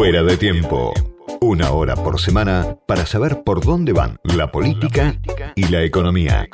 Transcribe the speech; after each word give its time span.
Fuera 0.00 0.22
de 0.22 0.38
tiempo. 0.38 0.94
Una 1.42 1.72
hora 1.72 1.94
por 1.94 2.18
semana 2.18 2.74
para 2.86 3.04
saber 3.04 3.42
por 3.44 3.62
dónde 3.62 3.92
van 3.92 4.16
la 4.22 4.50
política 4.50 5.20
y 5.54 5.68
la 5.68 5.84
economía. 5.84 6.48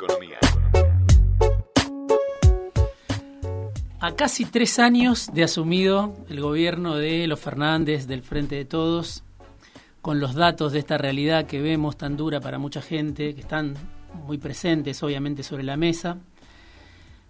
A 4.01 4.15
casi 4.17 4.43
tres 4.43 4.79
años 4.79 5.29
de 5.33 5.45
asumido 5.45 6.13
el 6.27 6.41
gobierno 6.41 6.97
de 6.97 7.25
los 7.25 7.39
Fernández 7.39 8.05
del 8.05 8.21
Frente 8.21 8.55
de 8.55 8.65
Todos, 8.65 9.23
con 10.01 10.19
los 10.19 10.35
datos 10.35 10.73
de 10.73 10.79
esta 10.79 10.97
realidad 10.97 11.45
que 11.45 11.61
vemos 11.61 11.95
tan 11.95 12.17
dura 12.17 12.41
para 12.41 12.59
mucha 12.59 12.81
gente, 12.81 13.33
que 13.33 13.39
están 13.39 13.75
muy 14.25 14.39
presentes 14.39 15.01
obviamente 15.03 15.41
sobre 15.43 15.63
la 15.63 15.77
mesa, 15.77 16.17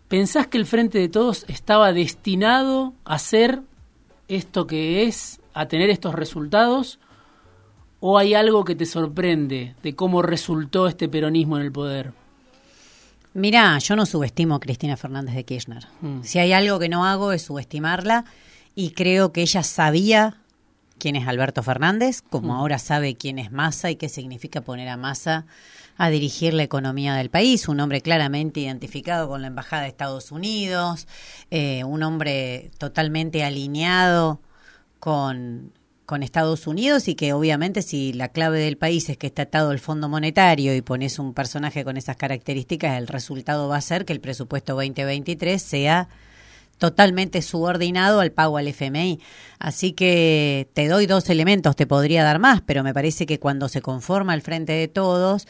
¿pensás 0.07 0.47
que 0.47 0.57
el 0.57 0.65
Frente 0.65 0.97
de 0.97 1.09
Todos 1.09 1.45
estaba 1.47 1.93
destinado 1.93 2.95
a 3.05 3.19
ser 3.19 3.61
esto 4.27 4.65
que 4.65 5.03
es, 5.03 5.39
a 5.59 5.67
tener 5.67 5.89
estos 5.89 6.13
resultados? 6.13 6.99
¿O 7.99 8.17
hay 8.17 8.35
algo 8.35 8.63
que 8.63 8.75
te 8.75 8.85
sorprende 8.85 9.75
de 9.81 9.95
cómo 9.95 10.21
resultó 10.21 10.87
este 10.87 11.09
peronismo 11.09 11.57
en 11.57 11.63
el 11.63 11.71
poder? 11.71 12.13
Mirá, 13.33 13.77
yo 13.79 13.95
no 13.95 14.05
subestimo 14.05 14.55
a 14.55 14.59
Cristina 14.59 14.97
Fernández 14.97 15.35
de 15.35 15.43
Kirchner. 15.43 15.87
Mm. 16.01 16.21
Si 16.23 16.39
hay 16.39 16.53
algo 16.53 16.79
que 16.79 16.89
no 16.89 17.05
hago 17.05 17.31
es 17.31 17.43
subestimarla 17.43 18.25
y 18.75 18.91
creo 18.91 19.31
que 19.31 19.41
ella 19.41 19.63
sabía 19.63 20.37
quién 20.99 21.15
es 21.15 21.27
Alberto 21.27 21.61
Fernández, 21.63 22.21
como 22.21 22.53
Mm. 22.53 22.57
ahora 22.57 22.79
sabe 22.79 23.15
quién 23.15 23.39
es 23.39 23.51
Massa 23.51 23.89
y 23.91 23.95
qué 23.95 24.09
significa 24.09 24.61
poner 24.61 24.89
a 24.89 24.97
Massa 24.97 25.45
a 25.97 26.09
dirigir 26.09 26.53
la 26.53 26.63
economía 26.63 27.15
del 27.15 27.31
país, 27.31 27.67
un 27.67 27.79
hombre 27.79 28.01
claramente 28.01 28.59
identificado 28.59 29.27
con 29.27 29.41
la 29.41 29.47
Embajada 29.47 29.83
de 29.83 29.87
Estados 29.87 30.31
Unidos, 30.31 31.07
eh, 31.49 31.83
un 31.83 32.03
hombre 32.03 32.69
totalmente 32.77 33.43
alineado 33.43 34.39
con, 34.99 35.71
con 36.05 36.23
Estados 36.23 36.67
Unidos 36.67 37.07
y 37.07 37.15
que 37.15 37.33
obviamente 37.33 37.81
si 37.81 38.13
la 38.13 38.29
clave 38.29 38.59
del 38.59 38.77
país 38.77 39.09
es 39.09 39.17
que 39.17 39.27
está 39.27 39.43
atado 39.43 39.71
el 39.71 39.79
Fondo 39.79 40.07
Monetario 40.07 40.73
y 40.75 40.81
pones 40.81 41.19
un 41.19 41.33
personaje 41.33 41.83
con 41.83 41.97
esas 41.97 42.15
características, 42.15 42.97
el 42.97 43.07
resultado 43.07 43.67
va 43.67 43.75
a 43.77 43.81
ser 43.81 44.05
que 44.05 44.13
el 44.13 44.21
presupuesto 44.21 44.73
2023 44.73 45.61
sea 45.61 46.07
totalmente 46.77 47.41
subordinado 47.41 48.19
al 48.19 48.31
pago 48.31 48.57
al 48.57 48.67
FMI. 48.67 49.19
Así 49.59 49.91
que 49.93 50.69
te 50.73 50.87
doy 50.87 51.07
dos 51.07 51.29
elementos, 51.29 51.75
te 51.75 51.87
podría 51.87 52.23
dar 52.23 52.39
más, 52.39 52.61
pero 52.61 52.83
me 52.83 52.93
parece 52.93 53.25
que 53.25 53.39
cuando 53.39 53.67
se 53.67 53.81
conforma 53.81 54.33
el 54.33 54.41
Frente 54.41 54.73
de 54.73 54.87
Todos, 54.87 55.47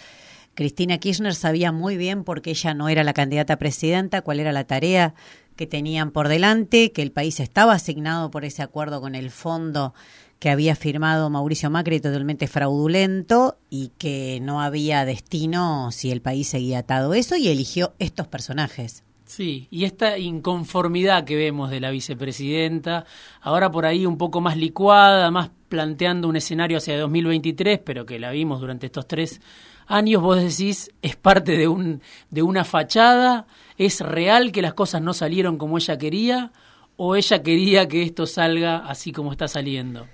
Cristina 0.55 0.97
Kirchner 0.97 1.35
sabía 1.35 1.71
muy 1.71 1.97
bien 1.97 2.23
porque 2.23 2.49
ella 2.51 2.73
no 2.73 2.89
era 2.89 3.03
la 3.03 3.13
candidata 3.13 3.53
a 3.53 3.57
presidenta, 3.57 4.23
cuál 4.23 4.39
era 4.39 4.51
la 4.51 4.63
tarea 4.63 5.13
que 5.57 5.67
tenían 5.67 6.11
por 6.11 6.29
delante, 6.29 6.93
que 6.93 7.01
el 7.01 7.11
país 7.11 7.41
estaba 7.41 7.73
asignado 7.73 8.31
por 8.31 8.45
ese 8.45 8.63
acuerdo 8.63 9.01
con 9.01 9.15
el 9.15 9.31
fondo 9.31 9.93
que 10.39 10.49
había 10.49 10.75
firmado 10.75 11.29
Mauricio 11.29 11.69
Macri 11.69 11.99
totalmente 11.99 12.47
fraudulento 12.47 13.57
y 13.69 13.91
que 13.97 14.39
no 14.41 14.61
había 14.61 15.03
destino 15.03 15.91
si 15.91 16.11
el 16.11 16.21
país 16.21 16.47
seguía 16.47 16.79
atado 16.79 17.13
eso 17.13 17.35
y 17.35 17.47
eligió 17.47 17.93
estos 17.99 18.27
personajes. 18.27 19.03
Sí, 19.25 19.67
y 19.71 19.83
esta 19.83 20.17
inconformidad 20.17 21.25
que 21.25 21.35
vemos 21.35 21.69
de 21.69 21.81
la 21.81 21.91
vicepresidenta, 21.91 23.05
ahora 23.41 23.69
por 23.69 23.85
ahí 23.85 24.05
un 24.05 24.17
poco 24.17 24.39
más 24.39 24.55
licuada, 24.55 25.29
más 25.31 25.51
planteando 25.67 26.29
un 26.29 26.37
escenario 26.37 26.77
hacia 26.77 26.97
2023, 26.97 27.79
pero 27.79 28.05
que 28.05 28.19
la 28.19 28.31
vimos 28.31 28.61
durante 28.61 28.85
estos 28.85 29.05
tres 29.05 29.41
años, 29.87 30.21
vos 30.21 30.37
decís, 30.41 30.91
es 31.01 31.15
parte 31.15 31.57
de, 31.57 31.67
un, 31.67 32.01
de 32.29 32.41
una 32.43 32.63
fachada, 32.65 33.45
es 33.77 34.01
real 34.01 34.51
que 34.51 34.61
las 34.61 34.73
cosas 34.73 35.01
no 35.01 35.13
salieron 35.13 35.57
como 35.57 35.77
ella 35.77 35.97
quería, 35.97 36.51
o 36.97 37.15
ella 37.15 37.43
quería 37.43 37.87
que 37.87 38.03
esto 38.03 38.25
salga 38.25 38.77
así 38.77 39.11
como 39.11 39.31
está 39.31 39.47
saliendo. 39.47 40.07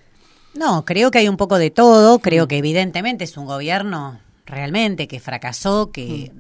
No, 0.54 0.86
creo 0.86 1.12
que 1.12 1.18
hay 1.20 1.28
un 1.28 1.38
poco 1.38 1.58
de 1.58 1.72
todo. 1.72 2.20
Creo 2.20 2.48
que 2.48 2.58
evidentemente 2.58 3.24
es 3.24 3.38
un 3.38 3.46
gobierno 3.46 4.20
realmente 4.46 5.08
que 5.08 5.20
fracasó, 5.20 5.92
que 5.92 6.32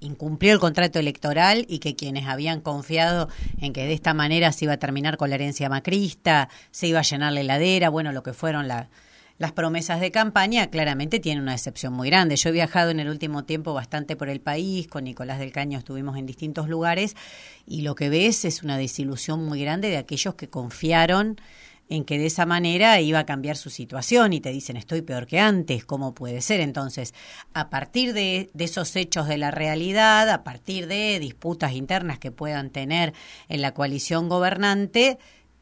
incumplió 0.00 0.52
el 0.52 0.60
contrato 0.60 1.00
electoral 1.00 1.66
y 1.68 1.80
que 1.80 1.96
quienes 1.96 2.26
habían 2.28 2.60
confiado 2.60 3.28
en 3.60 3.72
que 3.72 3.84
de 3.84 3.92
esta 3.92 4.14
manera 4.14 4.52
se 4.52 4.64
iba 4.66 4.74
a 4.74 4.78
terminar 4.78 5.16
con 5.16 5.28
la 5.28 5.34
herencia 5.34 5.68
macrista, 5.68 6.48
se 6.70 6.86
iba 6.86 7.00
a 7.00 7.02
llenar 7.02 7.32
la 7.32 7.40
heladera, 7.40 7.88
bueno, 7.90 8.12
lo 8.12 8.22
que 8.22 8.32
fueron 8.32 8.68
la- 8.68 8.88
las 9.38 9.52
promesas 9.52 10.00
de 10.00 10.10
campaña, 10.10 10.68
claramente 10.68 11.20
tienen 11.20 11.42
una 11.42 11.52
decepción 11.52 11.92
muy 11.92 12.10
grande. 12.10 12.36
Yo 12.36 12.50
he 12.50 12.52
viajado 12.52 12.90
en 12.90 13.00
el 13.00 13.08
último 13.08 13.44
tiempo 13.44 13.72
bastante 13.72 14.16
por 14.16 14.28
el 14.28 14.40
país, 14.40 14.88
con 14.88 15.04
Nicolás 15.04 15.38
del 15.38 15.52
Caño 15.52 15.78
estuvimos 15.78 16.18
en 16.18 16.26
distintos 16.26 16.68
lugares 16.68 17.14
y 17.64 17.82
lo 17.82 17.94
que 17.94 18.08
ves 18.08 18.44
es 18.44 18.62
una 18.64 18.76
desilusión 18.76 19.44
muy 19.44 19.60
grande 19.62 19.90
de 19.90 19.96
aquellos 19.96 20.34
que 20.34 20.48
confiaron 20.48 21.40
en 21.88 22.04
que 22.04 22.18
de 22.18 22.26
esa 22.26 22.44
manera 22.44 23.00
iba 23.00 23.20
a 23.20 23.26
cambiar 23.26 23.56
su 23.56 23.70
situación 23.70 24.32
y 24.32 24.40
te 24.40 24.50
dicen 24.50 24.76
estoy 24.76 25.02
peor 25.02 25.26
que 25.26 25.40
antes, 25.40 25.84
¿cómo 25.84 26.14
puede 26.14 26.42
ser? 26.42 26.60
Entonces, 26.60 27.14
a 27.54 27.70
partir 27.70 28.12
de, 28.12 28.50
de 28.52 28.64
esos 28.64 28.94
hechos 28.96 29.28
de 29.28 29.38
la 29.38 29.50
realidad, 29.50 30.28
a 30.28 30.44
partir 30.44 30.86
de 30.86 31.18
disputas 31.18 31.72
internas 31.72 32.18
que 32.18 32.30
puedan 32.30 32.70
tener 32.70 33.14
en 33.48 33.62
la 33.62 33.72
coalición 33.72 34.28
gobernante, 34.28 35.18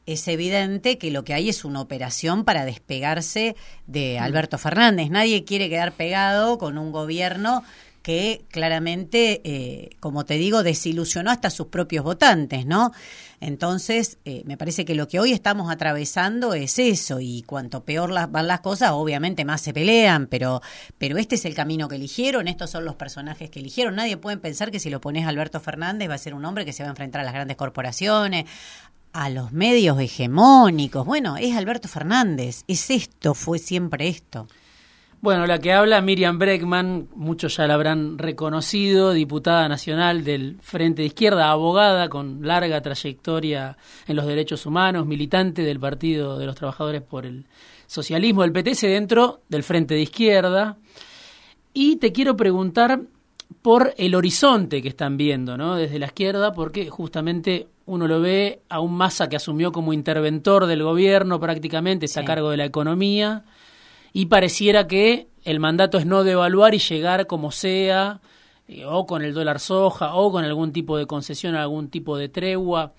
es 0.06 0.26
evidente 0.28 0.98
que 0.98 1.10
lo 1.10 1.24
que 1.24 1.34
hay 1.34 1.48
es 1.48 1.64
una 1.64 1.80
operación 1.80 2.44
para 2.44 2.64
despegarse 2.64 3.56
de 3.86 4.18
Alberto 4.18 4.56
Fernández. 4.56 5.10
Nadie 5.10 5.44
quiere 5.44 5.68
quedar 5.68 5.92
pegado 5.92 6.58
con 6.58 6.78
un 6.78 6.92
gobierno 6.92 7.64
que 8.06 8.44
claramente, 8.52 9.40
eh, 9.42 9.90
como 9.98 10.24
te 10.24 10.34
digo, 10.34 10.62
desilusionó 10.62 11.32
hasta 11.32 11.50
sus 11.50 11.66
propios 11.66 12.04
votantes, 12.04 12.64
¿no? 12.64 12.92
Entonces, 13.40 14.18
eh, 14.24 14.44
me 14.46 14.56
parece 14.56 14.84
que 14.84 14.94
lo 14.94 15.08
que 15.08 15.18
hoy 15.18 15.32
estamos 15.32 15.72
atravesando 15.72 16.54
es 16.54 16.78
eso, 16.78 17.18
y 17.18 17.42
cuanto 17.42 17.82
peor 17.84 18.10
las, 18.10 18.30
van 18.30 18.46
las 18.46 18.60
cosas, 18.60 18.92
obviamente 18.92 19.44
más 19.44 19.60
se 19.60 19.74
pelean, 19.74 20.28
pero, 20.28 20.62
pero 20.98 21.18
este 21.18 21.34
es 21.34 21.44
el 21.46 21.56
camino 21.56 21.88
que 21.88 21.96
eligieron, 21.96 22.46
estos 22.46 22.70
son 22.70 22.84
los 22.84 22.94
personajes 22.94 23.50
que 23.50 23.58
eligieron. 23.58 23.96
Nadie 23.96 24.16
puede 24.16 24.36
pensar 24.36 24.70
que 24.70 24.78
si 24.78 24.88
lo 24.88 25.00
pones 25.00 25.26
a 25.26 25.28
Alberto 25.28 25.58
Fernández 25.58 26.08
va 26.08 26.14
a 26.14 26.18
ser 26.18 26.34
un 26.34 26.44
hombre 26.44 26.64
que 26.64 26.72
se 26.72 26.84
va 26.84 26.88
a 26.88 26.90
enfrentar 26.90 27.22
a 27.22 27.24
las 27.24 27.34
grandes 27.34 27.56
corporaciones, 27.56 28.44
a 29.16 29.30
los 29.30 29.50
medios 29.50 29.98
hegemónicos. 29.98 31.06
Bueno, 31.06 31.38
es 31.38 31.56
Alberto 31.56 31.88
Fernández, 31.88 32.64
es 32.68 32.90
esto, 32.90 33.32
fue 33.32 33.58
siempre 33.58 34.08
esto. 34.08 34.46
Bueno, 35.22 35.46
la 35.46 35.58
que 35.58 35.72
habla 35.72 36.02
Miriam 36.02 36.38
Breckman, 36.38 37.08
muchos 37.14 37.56
ya 37.56 37.66
la 37.66 37.74
habrán 37.74 38.18
reconocido, 38.18 39.14
diputada 39.14 39.68
nacional 39.70 40.22
del 40.22 40.58
Frente 40.60 41.00
de 41.00 41.06
Izquierda, 41.06 41.50
abogada 41.50 42.10
con 42.10 42.46
larga 42.46 42.82
trayectoria 42.82 43.78
en 44.06 44.16
los 44.16 44.26
derechos 44.26 44.66
humanos, 44.66 45.06
militante 45.06 45.62
del 45.62 45.80
Partido 45.80 46.38
de 46.38 46.44
los 46.44 46.54
Trabajadores 46.54 47.00
por 47.00 47.24
el 47.24 47.46
Socialismo 47.86 48.42
del 48.42 48.52
PTS 48.52 48.82
dentro 48.82 49.40
del 49.48 49.62
Frente 49.62 49.94
de 49.94 50.02
Izquierda. 50.02 50.76
Y 51.72 51.96
te 51.96 52.12
quiero 52.12 52.36
preguntar 52.36 53.00
por 53.62 53.94
el 53.96 54.14
horizonte 54.14 54.82
que 54.82 54.88
están 54.88 55.16
viendo, 55.16 55.56
¿no? 55.56 55.74
Desde 55.74 55.98
la 55.98 56.06
izquierda, 56.06 56.52
porque 56.52 56.90
justamente 56.90 57.68
uno 57.86 58.06
lo 58.08 58.20
ve 58.20 58.60
a 58.68 58.80
un 58.80 58.94
Massa 58.96 59.28
que 59.28 59.36
asumió 59.36 59.72
como 59.72 59.92
interventor 59.92 60.66
del 60.66 60.82
gobierno 60.82 61.40
prácticamente, 61.40 62.06
está 62.06 62.20
Sí. 62.20 62.24
a 62.24 62.26
cargo 62.26 62.50
de 62.50 62.56
la 62.58 62.64
economía, 62.64 63.44
y 64.12 64.26
pareciera 64.26 64.86
que 64.86 65.28
el 65.44 65.60
mandato 65.60 65.96
es 65.98 66.06
no 66.06 66.24
devaluar 66.24 66.74
y 66.74 66.78
llegar 66.78 67.26
como 67.26 67.52
sea, 67.52 68.20
eh, 68.68 68.84
o 68.84 69.06
con 69.06 69.22
el 69.22 69.32
dólar 69.34 69.60
soja, 69.60 70.14
o 70.14 70.32
con 70.32 70.44
algún 70.44 70.72
tipo 70.72 70.98
de 70.98 71.06
concesión, 71.06 71.54
algún 71.54 71.88
tipo 71.88 72.16
de 72.18 72.28
tregua, 72.28 72.92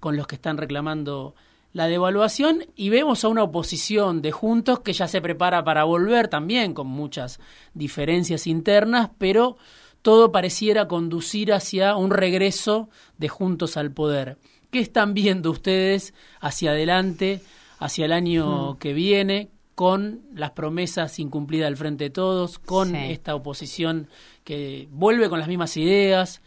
con 0.00 0.16
los 0.16 0.26
que 0.26 0.36
están 0.36 0.56
reclamando 0.56 1.34
la 1.74 1.86
devaluación, 1.86 2.64
y 2.74 2.88
vemos 2.88 3.22
a 3.24 3.28
una 3.28 3.42
oposición 3.42 4.22
de 4.22 4.32
Juntos 4.32 4.80
que 4.80 4.92
ya 4.94 5.06
se 5.06 5.20
prepara 5.20 5.62
para 5.62 5.84
volver 5.84 6.28
también, 6.28 6.72
con 6.72 6.86
muchas 6.86 7.38
diferencias 7.74 8.46
internas, 8.46 9.10
pero 9.18 9.56
todo 10.02 10.32
pareciera 10.32 10.88
conducir 10.88 11.52
hacia 11.52 11.96
un 11.96 12.10
regreso 12.10 12.88
de 13.18 13.28
Juntos 13.28 13.76
al 13.76 13.90
poder. 13.92 14.38
¿Qué 14.70 14.78
están 14.80 15.14
viendo 15.14 15.50
ustedes 15.50 16.14
hacia 16.40 16.70
adelante, 16.70 17.40
hacia 17.78 18.04
el 18.04 18.12
año 18.12 18.78
que 18.78 18.92
viene, 18.92 19.50
con 19.74 20.20
las 20.34 20.50
promesas 20.50 21.18
incumplidas 21.18 21.66
del 21.68 21.76
Frente 21.76 22.04
de 22.04 22.10
Todos, 22.10 22.58
con 22.58 22.90
Sí. 22.90 22.96
esta 22.96 23.34
oposición 23.34 24.08
que 24.44 24.88
vuelve 24.90 25.28
con 25.28 25.38
las 25.38 25.48
mismas 25.48 25.76
ideas? 25.76 26.42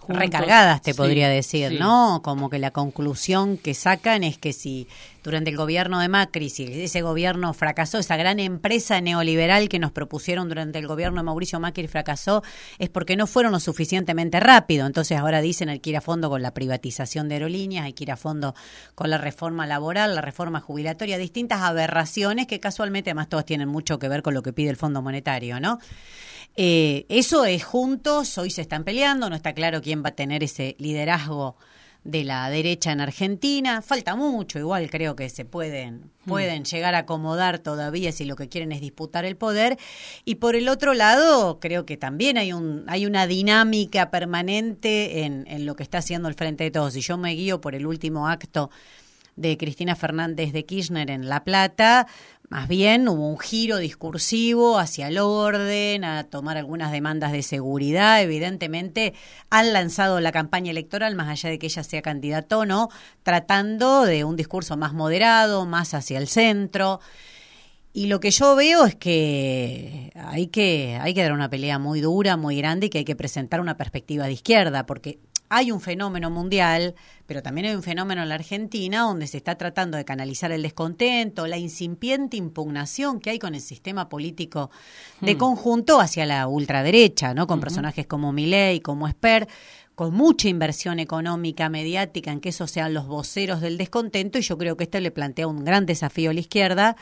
Juntos? 0.00 0.18
recargadas, 0.18 0.82
te 0.82 0.92
Sí, 0.92 0.96
podría 0.96 1.28
decir, 1.28 1.70
sí. 1.70 1.78
¿no? 1.78 2.20
Como 2.22 2.50
que 2.50 2.58
la 2.58 2.70
conclusión 2.72 3.58
que 3.58 3.74
sacan 3.74 4.24
es 4.24 4.38
que 4.38 4.52
si 4.52 4.88
durante 5.22 5.50
el 5.50 5.56
gobierno 5.56 6.00
de 6.00 6.08
Macri, 6.08 6.48
si 6.48 6.64
ese 6.64 7.02
gobierno 7.02 7.52
fracasó, 7.52 7.98
esa 7.98 8.16
gran 8.16 8.40
empresa 8.40 9.00
neoliberal 9.00 9.68
que 9.68 9.78
nos 9.78 9.92
propusieron 9.92 10.48
durante 10.48 10.78
el 10.78 10.86
gobierno 10.86 11.20
de 11.20 11.24
Mauricio 11.24 11.60
Macri 11.60 11.86
fracasó, 11.88 12.42
es 12.78 12.88
porque 12.88 13.16
no 13.16 13.26
fueron 13.26 13.52
lo 13.52 13.60
suficientemente 13.60 14.40
rápido. 14.40 14.86
Entonces 14.86 15.18
ahora 15.18 15.40
dicen 15.40 15.68
hay 15.68 15.80
que 15.80 15.90
ir 15.90 15.96
a 15.96 16.00
fondo 16.00 16.30
con 16.30 16.42
la 16.42 16.54
privatización 16.54 17.28
de 17.28 17.34
aerolíneas, 17.34 17.84
hay 17.84 17.92
que 17.92 18.04
ir 18.04 18.12
a 18.12 18.16
fondo 18.16 18.54
con 18.94 19.10
la 19.10 19.18
reforma 19.18 19.66
laboral, 19.66 20.14
la 20.14 20.22
reforma 20.22 20.60
jubilatoria, 20.60 21.18
distintas 21.18 21.60
aberraciones 21.60 22.46
que 22.46 22.58
casualmente 22.58 23.10
además 23.10 23.28
todas 23.28 23.44
tienen 23.44 23.68
mucho 23.68 23.98
que 23.98 24.08
ver 24.08 24.22
con 24.22 24.34
lo 24.34 24.42
que 24.42 24.52
pide 24.52 24.70
el 24.70 24.76
Fondo 24.76 25.02
Monetario, 25.02 25.60
¿no? 25.60 25.78
Eh, 26.62 27.06
eso 27.08 27.46
es 27.46 27.64
juntos, 27.64 28.36
hoy 28.36 28.50
se 28.50 28.60
están 28.60 28.84
peleando, 28.84 29.30
no 29.30 29.34
está 29.34 29.54
claro 29.54 29.80
quién 29.80 30.04
va 30.04 30.10
a 30.10 30.14
tener 30.14 30.44
ese 30.44 30.76
liderazgo 30.78 31.56
de 32.04 32.22
la 32.22 32.50
derecha 32.50 32.92
en 32.92 33.00
Argentina. 33.00 33.80
Falta 33.80 34.14
mucho, 34.14 34.58
igual 34.58 34.90
creo 34.90 35.16
que 35.16 35.30
se 35.30 35.46
pueden, 35.46 36.10
hmm. 36.26 36.28
pueden 36.28 36.64
llegar 36.66 36.94
a 36.94 36.98
acomodar 36.98 37.60
todavía 37.60 38.12
si 38.12 38.26
lo 38.26 38.36
que 38.36 38.50
quieren 38.50 38.72
es 38.72 38.82
disputar 38.82 39.24
el 39.24 39.38
poder. 39.38 39.78
Y 40.26 40.34
por 40.34 40.54
el 40.54 40.68
otro 40.68 40.92
lado, 40.92 41.60
creo 41.60 41.86
que 41.86 41.96
también 41.96 42.36
hay, 42.36 42.52
un, 42.52 42.84
hay 42.88 43.06
una 43.06 43.26
dinámica 43.26 44.10
permanente 44.10 45.24
en, 45.24 45.46
en 45.46 45.64
lo 45.64 45.76
que 45.76 45.82
está 45.82 45.96
haciendo 45.96 46.28
el 46.28 46.34
Frente 46.34 46.64
de 46.64 46.70
Todos. 46.70 46.94
Y 46.94 47.00
yo 47.00 47.16
me 47.16 47.32
guío 47.32 47.62
por 47.62 47.74
el 47.74 47.86
último 47.86 48.28
acto 48.28 48.68
de 49.36 49.56
Cristina 49.56 49.96
Fernández 49.96 50.52
de 50.52 50.66
Kirchner 50.66 51.10
en 51.10 51.28
La 51.30 51.42
Plata, 51.42 52.06
más 52.50 52.66
bien 52.66 53.08
hubo 53.08 53.28
un 53.28 53.38
giro 53.38 53.76
discursivo 53.76 54.80
hacia 54.80 55.06
el 55.06 55.18
orden, 55.18 56.02
a 56.02 56.24
tomar 56.24 56.56
algunas 56.56 56.90
demandas 56.90 57.30
de 57.30 57.44
seguridad. 57.44 58.20
Evidentemente 58.20 59.14
han 59.50 59.72
lanzado 59.72 60.18
la 60.18 60.32
campaña 60.32 60.72
electoral, 60.72 61.14
más 61.14 61.28
allá 61.28 61.48
de 61.48 61.60
que 61.60 61.66
ella 61.66 61.84
sea 61.84 62.02
candidato 62.02 62.58
o 62.58 62.66
no, 62.66 62.88
tratando 63.22 64.04
de 64.04 64.24
un 64.24 64.34
discurso 64.34 64.76
más 64.76 64.92
moderado, 64.92 65.64
más 65.64 65.94
hacia 65.94 66.18
el 66.18 66.26
centro. 66.26 66.98
Y 67.92 68.08
lo 68.08 68.18
que 68.18 68.32
yo 68.32 68.56
veo 68.56 68.84
es 68.84 68.96
que 68.96 70.12
hay 70.16 70.48
que, 70.48 70.98
hay 71.00 71.14
que 71.14 71.22
dar 71.22 71.32
una 71.32 71.50
pelea 71.50 71.78
muy 71.78 72.00
dura, 72.00 72.36
muy 72.36 72.56
grande 72.56 72.86
y 72.86 72.90
que 72.90 72.98
hay 72.98 73.04
que 73.04 73.16
presentar 73.16 73.60
una 73.60 73.76
perspectiva 73.76 74.26
de 74.26 74.32
izquierda, 74.32 74.86
porque 74.86 75.20
hay 75.50 75.72
un 75.72 75.80
fenómeno 75.80 76.30
mundial, 76.30 76.94
pero 77.26 77.42
también 77.42 77.66
hay 77.66 77.74
un 77.74 77.82
fenómeno 77.82 78.22
en 78.22 78.28
la 78.28 78.36
Argentina 78.36 79.00
donde 79.00 79.26
se 79.26 79.36
está 79.36 79.56
tratando 79.58 79.98
de 79.98 80.04
canalizar 80.04 80.52
el 80.52 80.62
descontento, 80.62 81.48
la 81.48 81.58
incipiente 81.58 82.36
impugnación 82.36 83.20
que 83.20 83.30
hay 83.30 83.38
con 83.40 83.56
el 83.56 83.60
sistema 83.60 84.08
político 84.08 84.70
de 85.20 85.34
hmm. 85.34 85.38
conjunto 85.38 86.00
hacia 86.00 86.24
la 86.24 86.46
ultraderecha, 86.46 87.34
¿no? 87.34 87.48
Con 87.48 87.60
personajes 87.60 88.06
como 88.06 88.32
Milei, 88.32 88.80
como 88.80 89.08
Esper, 89.08 89.48
con 89.96 90.14
mucha 90.14 90.48
inversión 90.48 91.00
económica, 91.00 91.68
mediática, 91.68 92.30
en 92.30 92.40
que 92.40 92.50
esos 92.50 92.70
sean 92.70 92.94
los 92.94 93.08
voceros 93.08 93.60
del 93.60 93.76
descontento, 93.76 94.38
y 94.38 94.42
yo 94.42 94.56
creo 94.56 94.76
que 94.76 94.84
esto 94.84 95.00
le 95.00 95.10
plantea 95.10 95.48
un 95.48 95.64
gran 95.64 95.84
desafío 95.84 96.30
a 96.30 96.32
la 96.32 96.40
izquierda 96.40 96.96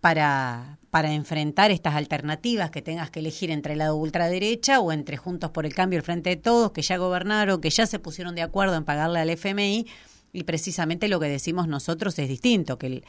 para, 0.00 0.78
para 0.98 1.12
enfrentar 1.12 1.70
estas 1.70 1.94
alternativas 1.94 2.72
que 2.72 2.82
tengas 2.82 3.08
que 3.08 3.20
elegir 3.20 3.52
entre 3.52 3.76
la 3.76 3.94
ultraderecha 3.94 4.80
o 4.80 4.90
entre 4.90 5.16
Juntos 5.16 5.52
por 5.52 5.64
el 5.64 5.72
Cambio, 5.72 5.96
el 5.96 6.02
Frente 6.02 6.30
de 6.30 6.36
Todos, 6.36 6.72
que 6.72 6.82
ya 6.82 6.96
gobernaron, 6.96 7.60
que 7.60 7.70
ya 7.70 7.86
se 7.86 8.00
pusieron 8.00 8.34
de 8.34 8.42
acuerdo 8.42 8.74
en 8.74 8.84
pagarle 8.84 9.20
al 9.20 9.30
FMI. 9.30 9.86
Y 10.32 10.42
precisamente 10.42 11.06
lo 11.06 11.20
que 11.20 11.28
decimos 11.28 11.68
nosotros 11.68 12.18
es 12.18 12.28
distinto, 12.28 12.78
que 12.78 13.04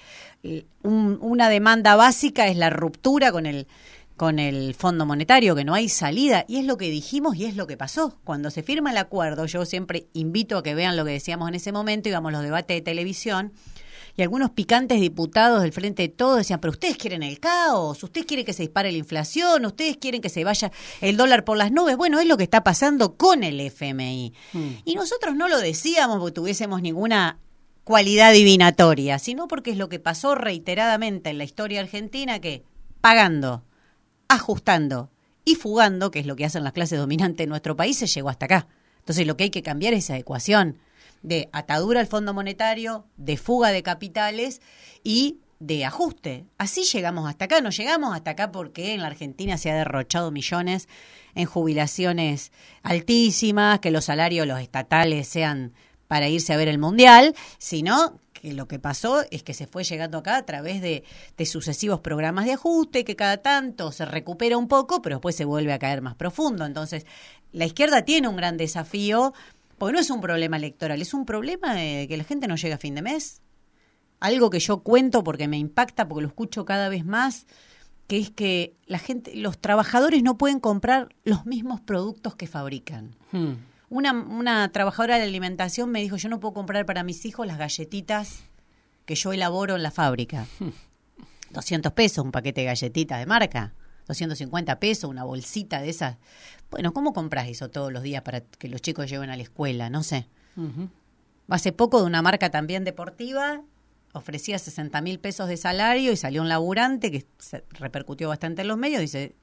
una 0.83 1.50
demanda 1.50 1.95
básica 1.95 2.45
es 2.47 2.57
la 2.57 2.69
ruptura 2.69 3.31
con 3.31 3.47
el, 3.47 3.65
con 4.15 4.38
el 4.38 4.75
Fondo 4.75 5.07
Monetario, 5.07 5.56
que 5.56 5.65
no 5.65 5.74
hay 5.74 5.89
salida. 5.89 6.45
Y 6.47 6.57
es 6.57 6.65
lo 6.65 6.77
que 6.77 6.91
dijimos 6.91 7.38
y 7.38 7.45
es 7.45 7.56
lo 7.56 7.65
que 7.65 7.75
pasó. 7.75 8.19
Cuando 8.24 8.51
se 8.51 8.62
firma 8.62 8.91
el 8.91 8.97
acuerdo, 8.97 9.47
yo 9.47 9.65
siempre 9.65 10.09
invito 10.13 10.59
a 10.59 10.62
que 10.62 10.75
vean 10.75 10.95
lo 10.95 11.06
que 11.06 11.12
decíamos 11.13 11.50
en 11.50 11.56
ese 11.56 11.71
momento, 11.71 12.07
íbamos 12.07 12.33
los 12.33 12.44
debates 12.44 12.77
de 12.77 12.81
televisión, 12.81 13.51
y 14.19 14.24
algunos 14.24 14.51
picantes 14.51 15.00
diputados 15.00 15.62
del 15.62 15.71
Frente 15.71 16.04
de 16.04 16.10
Todos 16.10 16.38
decían, 16.38 16.60
pero 16.60 16.71
ustedes 16.71 16.98
quieren 16.98 17.24
el 17.24 17.39
caos, 17.39 18.04
ustedes 18.04 18.25
quieren 18.25 18.45
que 18.45 18.54
se 18.54 18.63
dispare 18.63 18.92
la 18.92 18.98
inflación, 18.98 19.66
ustedes 19.66 19.98
quieren 19.98 20.21
que 20.21 20.27
se 20.27 20.44
vaya 20.44 20.71
el 21.00 21.16
dólar 21.16 21.45
por 21.45 21.57
las 21.57 21.71
nubes. 21.71 21.95
Bueno, 21.95 22.19
es 22.19 22.27
lo 22.27 22.36
que 22.36 22.44
está 22.44 22.63
pasando 22.63 23.16
con 23.16 23.44
el 23.44 23.62
FMI. 23.62 24.33
Hmm. 24.51 24.71
Y 24.83 24.95
nosotros 24.95 25.36
no 25.36 25.48
lo 25.48 25.60
decíamos 25.60 26.19
porque 26.19 26.33
tuviésemos 26.33 26.81
ninguna 26.81 27.39
cualidad 27.86 28.33
divinatoria, 28.33 29.19
sino 29.19 29.48
porque 29.48 29.71
es 29.71 29.77
lo 29.77 29.88
que 29.88 30.00
pasó 30.00 30.36
reiteradamente 30.36 31.30
en 31.30 31.38
la 31.38 31.45
historia 31.45 31.80
argentina 31.80 32.39
que 32.39 32.63
pagando, 33.00 33.63
ajustando 34.27 35.12
y 35.45 35.56
fugando, 35.56 36.12
que 36.12 36.19
es 36.19 36.25
lo 36.25 36.36
que 36.36 36.45
hacen 36.45 36.65
las 36.65 36.74
clases 36.74 37.00
dominantes 37.00 37.45
de 37.45 37.48
nuestro 37.48 37.77
país, 37.77 37.98
se 37.98 38.07
llegó 38.07 38.30
hasta 38.30 38.45
acá. 38.45 38.68
Entonces 39.00 39.25
lo 39.25 39.38
que 39.38 39.45
hay 39.45 39.50
que 39.50 39.63
cambiar 39.63 39.94
es 39.94 40.06
esa 40.06 40.18
ecuación 40.18 40.77
de 41.21 41.50
atadura 41.51 42.00
al 42.00 42.07
Fondo 42.07 42.33
Monetario, 42.33 43.06
de 43.18 43.38
fuga 43.38 43.69
de 43.69 43.83
capitales 43.83 44.62
y 45.04 45.39
de 45.60 45.86
ajuste. 45.86 46.45
Así 46.57 46.83
llegamos 46.83 47.30
hasta 47.30 47.45
acá. 47.45 47.62
No 47.62 47.69
llegamos 47.69 48.16
hasta 48.16 48.31
acá 48.31 48.51
porque 48.51 48.94
en 48.94 49.01
la 49.01 49.07
Argentina 49.07 49.57
se 49.57 49.69
ha 49.69 49.75
derrochado 49.75 50.31
millones 50.31 50.88
en 51.36 51.45
jubilaciones 51.45 52.51
altísimas, 52.81 53.80
que 53.80 53.92
los 53.92 54.06
salarios 54.06 54.48
los 54.48 54.60
estatales 54.60 55.27
sean 55.27 55.74
para 56.07 56.27
irse 56.27 56.54
a 56.54 56.57
ver 56.57 56.69
el 56.69 56.80
Mundial, 56.80 57.36
sino 57.60 58.19
que 58.33 58.54
lo 58.54 58.68
que 58.68 58.80
pasó 58.80 59.24
es 59.31 59.44
que 59.44 59.54
se 59.54 59.68
fue 59.68 59.83
llegando 59.83 60.18
acá 60.18 60.38
a 60.38 60.45
través 60.45 60.81
de, 60.81 61.04
de, 61.38 61.45
sucesivos 61.45 62.00
programas 62.00 62.45
de 62.45 62.54
ajuste, 62.54 63.04
que 63.04 63.15
cada 63.15 63.38
tanto 63.38 63.92
se 63.92 64.06
recupera 64.06 64.57
un 64.57 64.68
poco, 64.68 65.01
pero 65.01 65.18
después 65.18 65.36
se 65.36 65.45
vuelve 65.45 65.74
a 65.74 65.77
caer 65.77 66.01
más 66.01 66.15
profundo. 66.15 66.65
Entonces, 66.65 67.06
la 67.51 67.65
izquierda 67.65 68.04
tiene 68.04 68.27
un 68.27 68.38
gran 68.38 68.57
desafío 68.57 69.33
porque 69.80 69.94
no 69.94 70.00
es 70.00 70.10
un 70.10 70.22
problema 70.22 70.58
electoral, 70.58 71.02
es 71.02 71.14
un 71.14 71.26
problema 71.26 71.74
de 71.74 72.06
que 72.08 72.18
la 72.18 72.24
gente 72.24 72.48
no 72.48 72.56
llega 72.56 72.76
a 72.76 72.78
fin 72.78 72.96
de 72.96 73.02
mes. 73.02 73.42
Algo 74.20 74.50
que 74.50 74.60
yo 74.60 74.84
cuento 74.84 75.24
porque 75.24 75.48
me 75.48 75.58
impacta, 75.58 76.08
porque 76.08 76.22
lo 76.24 76.28
escucho 76.28 76.66
cada 76.66 76.90
vez 76.90 77.06
más, 77.06 77.48
que 78.08 78.18
es 78.20 78.30
que 78.30 78.76
la 78.86 79.00
gente, 79.00 79.36
los 79.36 79.60
trabajadores 79.60 80.22
no 80.22 80.38
pueden 80.38 80.60
comprar 80.60 81.16
los 81.24 81.46
mismos 81.46 81.80
productos 81.80 82.36
que 82.36 82.48
fabrican. 82.48 83.16
Hmm. 83.31 83.54
Una, 83.90 84.12
una 84.12 84.72
trabajadora 84.72 85.18
de 85.18 85.24
alimentación 85.24 85.90
me 85.90 86.02
dijo, 86.02 86.18
yo 86.18 86.30
no 86.30 86.40
puedo 86.40 86.54
comprar 86.54 86.86
para 86.86 87.04
mis 87.04 87.25
hijos 87.25 87.48
las 87.48 87.58
galletitas 87.58 88.42
que 89.06 89.16
yo 89.16 89.32
elaboro 89.32 89.75
en 89.75 89.84
la 89.84 89.92
fábrica. 89.92 90.46
200 91.52 91.92
hmm. 91.92 91.96
pesos 91.96 92.25
un 92.25 92.32
paquete 92.32 92.62
de 92.62 92.68
galletitas 92.68 93.20
de 93.20 93.25
marca. 93.25 93.74
250 94.10 94.80
pesos, 94.80 95.10
una 95.10 95.24
bolsita 95.24 95.82
de 95.82 95.90
esas. 95.90 96.18
Bueno, 96.72 96.94
¿cómo 96.94 97.14
compras 97.14 97.48
eso 97.48 97.70
todos 97.70 97.94
los 97.94 98.04
días 98.04 98.24
para 98.24 98.42
que 98.42 98.68
los 98.68 98.82
chicos 98.82 99.10
lleven 99.10 99.30
a 99.30 99.38
la 99.38 99.44
escuela? 99.44 99.90
No 99.90 100.04
sé. 100.04 100.28
Hace 101.48 101.72
poco 101.72 102.00
de 102.02 102.08
una 102.08 102.22
marca 102.22 102.50
también 102.50 102.84
deportiva, 102.84 103.62
ofrecía 104.14 104.60
60 104.60 105.00
mil 105.02 105.20
pesos 105.20 105.48
de 105.48 105.58
salario 105.58 106.12
y 106.12 106.18
salió 106.18 106.42
un 106.42 106.50
laburante 106.50 107.12
que 107.12 107.26
se 107.38 107.64
repercutió 107.70 108.28
bastante 108.28 108.64
en 108.64 108.68
los 108.68 108.78
medios. 108.78 109.00
Dice, 109.00 109.36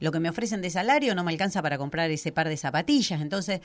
lo 0.00 0.12
que 0.12 0.20
me 0.20 0.28
ofrecen 0.28 0.62
de 0.62 0.70
salario 0.70 1.14
no 1.14 1.22
me 1.24 1.30
alcanza 1.30 1.62
para 1.62 1.78
comprar 1.78 2.10
ese 2.10 2.32
par 2.32 2.48
de 2.48 2.56
zapatillas. 2.56 3.20
Entonces, 3.20 3.60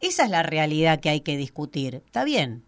esa 0.00 0.24
es 0.24 0.30
la 0.30 0.42
realidad 0.42 1.00
que 1.00 1.08
hay 1.08 1.22
que 1.22 1.36
discutir. 1.38 2.02
Está 2.06 2.24
bien, 2.24 2.62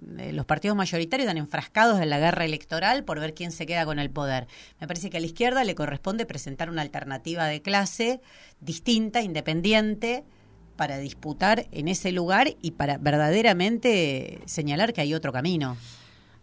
los 0.00 0.46
partidos 0.46 0.76
mayoritarios 0.76 1.26
están 1.26 1.38
enfrascados 1.38 2.00
en 2.00 2.10
la 2.10 2.18
guerra 2.18 2.44
electoral 2.44 3.04
por 3.04 3.20
ver 3.20 3.34
quién 3.34 3.52
se 3.52 3.66
queda 3.66 3.84
con 3.84 3.98
el 3.98 4.10
poder. 4.10 4.46
Me 4.80 4.86
parece 4.86 5.10
que 5.10 5.16
a 5.16 5.20
la 5.20 5.26
izquierda 5.26 5.64
le 5.64 5.74
corresponde 5.74 6.26
presentar 6.26 6.70
una 6.70 6.82
alternativa 6.82 7.46
de 7.46 7.62
clase 7.62 8.20
distinta, 8.60 9.22
independiente, 9.22 10.24
para 10.76 10.98
disputar 10.98 11.66
en 11.70 11.88
ese 11.88 12.12
lugar 12.12 12.56
y 12.60 12.72
para 12.72 12.98
verdaderamente 12.98 14.40
señalar 14.46 14.92
que 14.92 15.02
hay 15.02 15.14
otro 15.14 15.32
camino. 15.32 15.76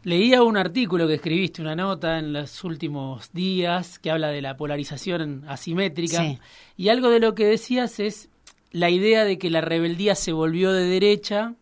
Leía 0.04 0.44
un 0.44 0.56
artículo 0.56 1.08
que 1.08 1.16
escribiste, 1.16 1.62
una 1.62 1.76
nota 1.76 2.20
en 2.20 2.32
los 2.32 2.64
últimos 2.64 3.34
días 3.34 4.00
que 4.00 4.12
habla 4.12 4.30
de 4.30 4.42
la 4.42 4.56
polarización 4.56 5.44
asimétrica 5.48 6.38
y 6.78 6.88
algo 6.88 7.10
de 7.10 7.20
lo 7.20 7.36
que 7.36 7.46
decías 7.46 8.00
es 8.00 8.30
la 8.72 8.90
idea 8.90 9.26
de 9.26 9.38
que 9.38 9.50
la 9.50 9.60
rebeldía 9.60 10.16
se 10.16 10.32
volvió 10.32 10.72
de 10.72 10.86
derecha 10.86 11.56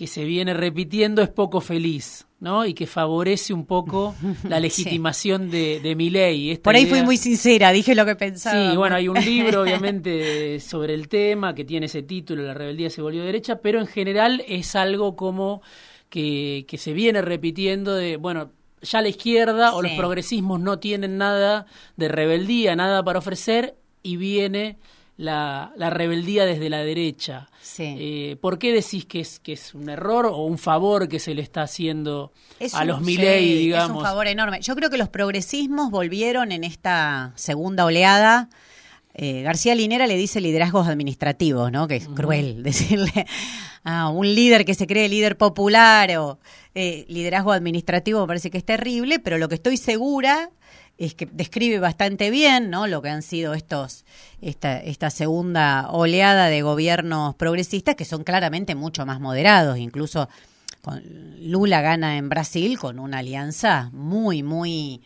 que 0.00 0.06
se 0.06 0.24
viene 0.24 0.54
repitiendo 0.54 1.20
es 1.20 1.28
poco 1.28 1.60
feliz, 1.60 2.26
¿no? 2.38 2.64
Y 2.64 2.72
que 2.72 2.86
favorece 2.86 3.52
un 3.52 3.66
poco 3.66 4.14
la 4.48 4.58
legitimación 4.58 5.50
de, 5.50 5.78
de 5.80 5.94
mi 5.94 6.08
ley. 6.08 6.56
Por 6.56 6.74
ahí 6.74 6.86
fui 6.86 7.02
muy 7.02 7.18
sincera, 7.18 7.70
dije 7.70 7.94
lo 7.94 8.06
que 8.06 8.16
pensaba. 8.16 8.70
Sí, 8.70 8.78
bueno, 8.78 8.96
hay 8.96 9.08
un 9.08 9.20
libro, 9.22 9.60
obviamente, 9.60 10.58
sobre 10.58 10.94
el 10.94 11.06
tema 11.08 11.54
que 11.54 11.66
tiene 11.66 11.84
ese 11.84 12.02
título, 12.02 12.42
La 12.44 12.54
rebeldía 12.54 12.88
se 12.88 13.02
volvió 13.02 13.22
derecha, 13.22 13.60
pero 13.60 13.78
en 13.78 13.86
general 13.86 14.42
es 14.48 14.74
algo 14.74 15.16
como 15.16 15.60
que, 16.08 16.64
que 16.66 16.78
se 16.78 16.94
viene 16.94 17.20
repitiendo 17.20 17.94
de, 17.94 18.16
bueno, 18.16 18.52
ya 18.80 19.02
la 19.02 19.08
izquierda 19.10 19.74
o 19.74 19.82
los 19.82 19.92
progresismos 19.92 20.60
no 20.60 20.78
tienen 20.78 21.18
nada 21.18 21.66
de 21.98 22.08
rebeldía, 22.08 22.74
nada 22.74 23.04
para 23.04 23.18
ofrecer, 23.18 23.76
y 24.02 24.16
viene 24.16 24.78
la, 25.20 25.72
la 25.76 25.90
rebeldía 25.90 26.46
desde 26.46 26.70
la 26.70 26.78
derecha. 26.78 27.50
Eh, 27.78 28.36
¿Por 28.40 28.58
qué 28.58 28.72
decís 28.72 29.04
que 29.04 29.20
es, 29.20 29.38
que 29.38 29.52
es 29.52 29.74
un 29.74 29.90
error 29.90 30.24
o 30.26 30.44
un 30.44 30.56
favor 30.56 31.08
que 31.08 31.18
se 31.18 31.34
le 31.34 31.42
está 31.42 31.62
haciendo 31.62 32.32
a 32.72 32.84
los 32.86 33.02
Milei, 33.02 33.54
digamos? 33.54 33.90
Es 33.90 33.96
un 33.96 34.02
favor 34.02 34.26
enorme. 34.26 34.60
Yo 34.62 34.74
creo 34.74 34.88
que 34.88 34.96
los 34.96 35.10
progresismos 35.10 35.90
volvieron 35.90 36.52
en 36.52 36.64
esta 36.64 37.32
segunda 37.36 37.84
oleada. 37.84 38.48
Eh, 39.12 39.42
García 39.42 39.74
Linera 39.74 40.06
le 40.06 40.16
dice 40.16 40.40
liderazgos 40.40 40.88
administrativos, 40.88 41.70
¿no? 41.70 41.86
Que 41.86 41.96
es 41.96 42.08
cruel 42.08 42.62
decirle 42.62 43.26
a 43.84 44.08
un 44.08 44.34
líder 44.34 44.64
que 44.64 44.74
se 44.74 44.86
cree 44.86 45.08
líder 45.08 45.36
popular 45.36 46.16
o 46.16 46.38
eh, 46.74 47.04
liderazgo 47.08 47.52
administrativo 47.52 48.20
me 48.22 48.26
parece 48.26 48.50
que 48.50 48.58
es 48.58 48.64
terrible, 48.64 49.18
pero 49.18 49.36
lo 49.36 49.48
que 49.48 49.56
estoy 49.56 49.76
segura 49.76 50.50
es 51.00 51.14
que 51.14 51.26
describe 51.26 51.78
bastante 51.78 52.30
bien 52.30 52.68
¿no? 52.68 52.86
lo 52.86 53.00
que 53.00 53.08
han 53.08 53.22
sido 53.22 53.54
estos 53.54 54.04
esta, 54.42 54.78
esta 54.78 55.08
segunda 55.08 55.88
oleada 55.90 56.46
de 56.46 56.60
gobiernos 56.60 57.34
progresistas 57.34 57.94
que 57.94 58.04
son 58.04 58.22
claramente 58.22 58.74
mucho 58.74 59.06
más 59.06 59.18
moderados, 59.18 59.78
incluso 59.78 60.28
con 60.82 61.02
Lula 61.40 61.80
gana 61.80 62.18
en 62.18 62.28
Brasil 62.28 62.78
con 62.78 62.98
una 62.98 63.18
alianza 63.18 63.90
muy, 63.92 64.42
muy 64.42 65.02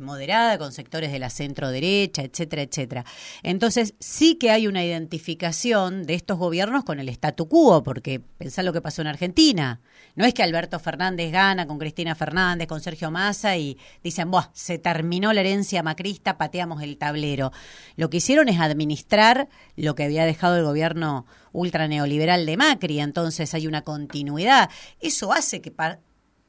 moderada 0.00 0.58
con 0.58 0.72
sectores 0.72 1.12
de 1.12 1.18
la 1.18 1.30
centro 1.30 1.70
derecha, 1.70 2.22
etcétera, 2.22 2.62
etcétera. 2.62 3.04
Entonces, 3.42 3.94
sí 3.98 4.36
que 4.36 4.50
hay 4.50 4.66
una 4.66 4.84
identificación 4.84 6.04
de 6.04 6.14
estos 6.14 6.38
gobiernos 6.38 6.84
con 6.84 7.00
el 7.00 7.08
statu 7.08 7.48
quo, 7.48 7.82
porque 7.82 8.20
pensá 8.20 8.62
lo 8.62 8.72
que 8.72 8.80
pasó 8.80 9.02
en 9.02 9.08
Argentina. 9.08 9.80
No 10.16 10.24
es 10.24 10.34
que 10.34 10.42
Alberto 10.42 10.78
Fernández 10.78 11.32
gana 11.32 11.66
con 11.66 11.78
Cristina 11.78 12.14
Fernández, 12.14 12.68
con 12.68 12.80
Sergio 12.80 13.10
Massa 13.10 13.56
y 13.56 13.78
dicen, 14.02 14.30
Buah, 14.30 14.50
se 14.52 14.78
terminó 14.78 15.32
la 15.32 15.40
herencia 15.40 15.82
macrista, 15.82 16.38
pateamos 16.38 16.82
el 16.82 16.98
tablero. 16.98 17.52
Lo 17.96 18.10
que 18.10 18.18
hicieron 18.18 18.48
es 18.48 18.60
administrar 18.60 19.48
lo 19.76 19.94
que 19.94 20.04
había 20.04 20.24
dejado 20.24 20.56
el 20.56 20.64
gobierno 20.64 21.26
ultra 21.52 21.88
neoliberal 21.88 22.46
de 22.46 22.56
Macri, 22.56 23.00
entonces 23.00 23.54
hay 23.54 23.66
una 23.66 23.82
continuidad. 23.82 24.70
Eso 25.00 25.32
hace 25.32 25.60
que 25.60 25.70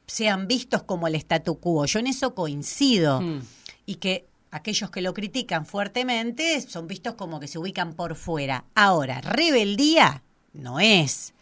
sean 0.06 0.46
vistos 0.46 0.82
como 0.82 1.06
el 1.06 1.14
statu 1.16 1.58
quo. 1.58 1.86
Yo 1.86 1.98
en 1.98 2.06
eso 2.06 2.34
coincido. 2.34 3.20
Mm. 3.20 3.40
Y 3.86 3.96
que 3.96 4.26
aquellos 4.50 4.90
que 4.90 5.00
lo 5.00 5.14
critican 5.14 5.66
fuertemente 5.66 6.60
son 6.60 6.86
vistos 6.86 7.14
como 7.14 7.40
que 7.40 7.48
se 7.48 7.58
ubican 7.58 7.94
por 7.94 8.14
fuera. 8.16 8.64
Ahora, 8.74 9.20
rebeldía 9.20 10.22
no 10.52 10.80
es. 10.80 11.34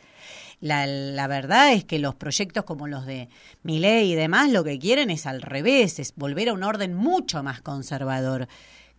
La, 0.60 0.86
la, 0.86 1.26
verdad 1.26 1.72
es 1.72 1.84
que 1.84 1.98
los 1.98 2.14
proyectos 2.14 2.64
como 2.64 2.86
los 2.86 3.06
de 3.06 3.28
Miley 3.62 4.12
y 4.12 4.14
demás 4.14 4.50
lo 4.50 4.64
que 4.64 4.78
quieren 4.78 5.10
es 5.10 5.26
al 5.26 5.42
revés, 5.42 5.98
es 5.98 6.14
volver 6.16 6.48
a 6.48 6.54
un 6.54 6.62
orden 6.62 6.94
mucho 6.94 7.42
más 7.42 7.60
conservador, 7.60 8.48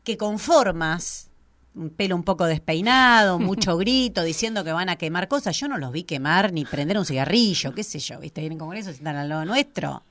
que 0.03 0.17
con 0.17 0.37
formas 0.37 1.31
un 1.75 1.89
pelo 1.89 2.15
un 2.15 2.23
poco 2.23 2.45
despeinado, 2.45 3.39
mucho 3.39 3.77
grito, 3.77 4.23
diciendo 4.23 4.63
que 4.63 4.71
van 4.71 4.89
a 4.89 4.95
quemar 4.95 5.27
cosas. 5.27 5.57
Yo 5.59 5.67
no 5.67 5.77
los 5.77 5.91
vi 5.91 6.03
quemar 6.03 6.53
ni 6.53 6.65
prender 6.65 6.97
un 6.97 7.05
cigarrillo, 7.05 7.73
qué 7.73 7.83
sé 7.83 7.99
yo, 7.99 8.19
¿viste? 8.19 8.41
Vienen 8.41 8.59
Congreso, 8.59 8.89
se 8.89 8.97
están 8.97 9.15
al 9.15 9.29
lado 9.29 9.45
nuestro. 9.45 10.03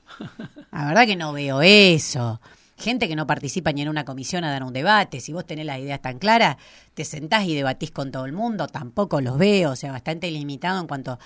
La 0.71 0.87
verdad 0.87 1.05
que 1.05 1.15
no 1.15 1.33
veo 1.33 1.61
eso. 1.61 2.39
Gente 2.77 3.07
que 3.07 3.15
no 3.15 3.25
participa 3.25 3.71
ni 3.71 3.81
en 3.81 3.89
una 3.89 4.03
comisión 4.03 4.43
a 4.43 4.51
dar 4.51 4.63
un 4.63 4.73
debate. 4.73 5.21
Si 5.21 5.31
vos 5.31 5.45
tenés 5.45 5.65
las 5.65 5.79
ideas 5.79 6.01
tan 6.01 6.19
claras, 6.19 6.57
te 6.93 7.05
sentás 7.05 7.45
y 7.45 7.55
debatís 7.55 7.91
con 7.91 8.11
todo 8.11 8.25
el 8.25 8.33
mundo. 8.33 8.67
Tampoco 8.67 9.21
los 9.21 9.37
veo, 9.37 9.71
o 9.71 9.75
sea, 9.77 9.93
bastante 9.93 10.29
limitado 10.29 10.81
en 10.81 10.87
cuanto 10.87 11.17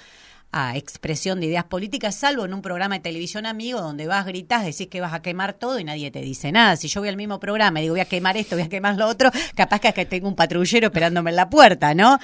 a 0.52 0.76
expresión 0.78 1.40
de 1.40 1.48
ideas 1.48 1.66
políticas, 1.66 2.16
salvo 2.16 2.46
en 2.46 2.54
un 2.54 2.62
programa 2.62 2.96
de 2.96 3.02
televisión 3.02 3.46
amigo 3.46 3.82
donde 3.82 4.08
vas, 4.08 4.26
gritas, 4.26 4.66
decís 4.66 4.88
que 4.88 5.02
vas 5.02 5.14
a 5.14 5.22
quemar 5.22 5.54
todo 5.54 5.80
y 5.80 5.84
nadie 5.84 6.12
te 6.12 6.22
dice 6.22 6.52
nada. 6.52 6.76
Si 6.76 6.88
yo 6.88 7.02
voy 7.02 7.10
al 7.10 7.18
mismo 7.18 7.40
programa 7.40 7.80
y 7.80 7.84
digo 7.84 7.94
voy 7.94 8.02
a 8.02 8.06
quemar 8.06 8.38
esto, 8.38 8.56
voy 8.56 8.66
a 8.66 8.70
quemar 8.70 8.96
lo 8.98 9.08
otro, 9.08 9.32
capaz 9.56 9.80
que 9.80 9.90
es 9.90 9.94
que 9.94 10.06
tengo 10.06 10.28
un 10.28 10.36
patrullero 10.36 10.88
esperándome 10.88 11.30
en 11.30 11.36
la 11.36 11.50
puerta, 11.50 11.94
¿no? 11.94 12.20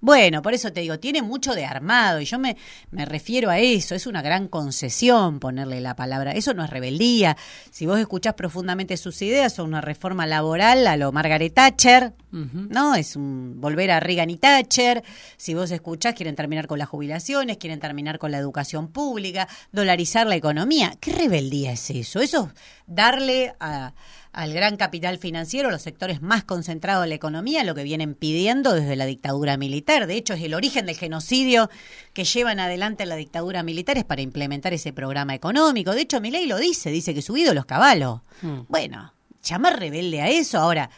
Bueno, 0.00 0.42
por 0.42 0.54
eso 0.54 0.72
te 0.72 0.80
digo, 0.80 0.98
tiene 0.98 1.22
mucho 1.22 1.54
de 1.54 1.64
armado 1.64 2.20
y 2.20 2.24
yo 2.24 2.38
me, 2.38 2.56
me 2.90 3.04
refiero 3.04 3.50
a 3.50 3.58
eso, 3.58 3.94
es 3.94 4.06
una 4.06 4.22
gran 4.22 4.46
concesión 4.46 5.40
ponerle 5.40 5.80
la 5.80 5.96
palabra, 5.96 6.32
eso 6.32 6.54
no 6.54 6.64
es 6.64 6.70
rebeldía. 6.70 7.36
Si 7.70 7.86
vos 7.86 7.98
escuchás 7.98 8.34
profundamente 8.34 8.96
sus 8.96 9.20
ideas, 9.22 9.52
son 9.54 9.68
una 9.68 9.80
reforma 9.80 10.26
laboral 10.26 10.86
a 10.86 10.96
lo 10.96 11.10
Margaret 11.10 11.52
Thatcher, 11.52 12.12
¿no? 12.30 12.94
Es 12.94 13.16
un 13.16 13.60
volver 13.60 13.90
a 13.90 14.00
Reagan 14.00 14.30
y 14.30 14.36
Thatcher. 14.36 15.02
Si 15.36 15.54
vos 15.54 15.70
escuchás, 15.70 16.14
quieren 16.14 16.36
terminar 16.36 16.66
con 16.66 16.78
las 16.78 16.88
jubilaciones, 16.88 17.56
quieren 17.56 17.80
terminar 17.80 18.18
con 18.18 18.30
la 18.30 18.38
educación 18.38 18.88
pública, 18.88 19.48
dolarizar 19.72 20.26
la 20.26 20.36
economía. 20.36 20.94
¿Qué 21.00 21.12
rebeldía 21.12 21.72
es 21.72 21.90
eso? 21.90 22.20
Eso 22.20 22.50
es 22.54 22.60
darle 22.86 23.54
a 23.60 23.92
al 24.32 24.52
gran 24.52 24.76
capital 24.76 25.18
financiero, 25.18 25.70
los 25.70 25.82
sectores 25.82 26.22
más 26.22 26.44
concentrados 26.44 27.02
de 27.02 27.08
la 27.08 27.14
economía, 27.14 27.64
lo 27.64 27.74
que 27.74 27.82
vienen 27.82 28.14
pidiendo 28.14 28.72
desde 28.72 28.96
la 28.96 29.06
dictadura 29.06 29.56
militar. 29.56 30.06
De 30.06 30.16
hecho, 30.16 30.34
es 30.34 30.42
el 30.42 30.54
origen 30.54 30.86
del 30.86 30.96
genocidio 30.96 31.70
que 32.12 32.24
llevan 32.24 32.60
adelante 32.60 33.06
la 33.06 33.16
dictadura 33.16 33.62
militar 33.62 33.98
es 33.98 34.04
para 34.04 34.22
implementar 34.22 34.72
ese 34.72 34.92
programa 34.92 35.34
económico. 35.34 35.92
De 35.92 36.02
hecho, 36.02 36.20
ley 36.20 36.46
lo 36.46 36.58
dice, 36.58 36.90
dice 36.90 37.14
que 37.14 37.22
su 37.22 37.36
ídolo 37.36 37.60
es 37.60 37.66
caballo. 37.66 38.22
Hmm. 38.42 38.60
Bueno, 38.68 39.14
llamar 39.42 39.78
rebelde 39.78 40.20
a 40.20 40.28
eso. 40.28 40.58
Ahora, 40.58 40.90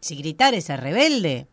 si 0.00 0.16
gritar 0.16 0.54
ese 0.54 0.76
rebelde, 0.76 1.48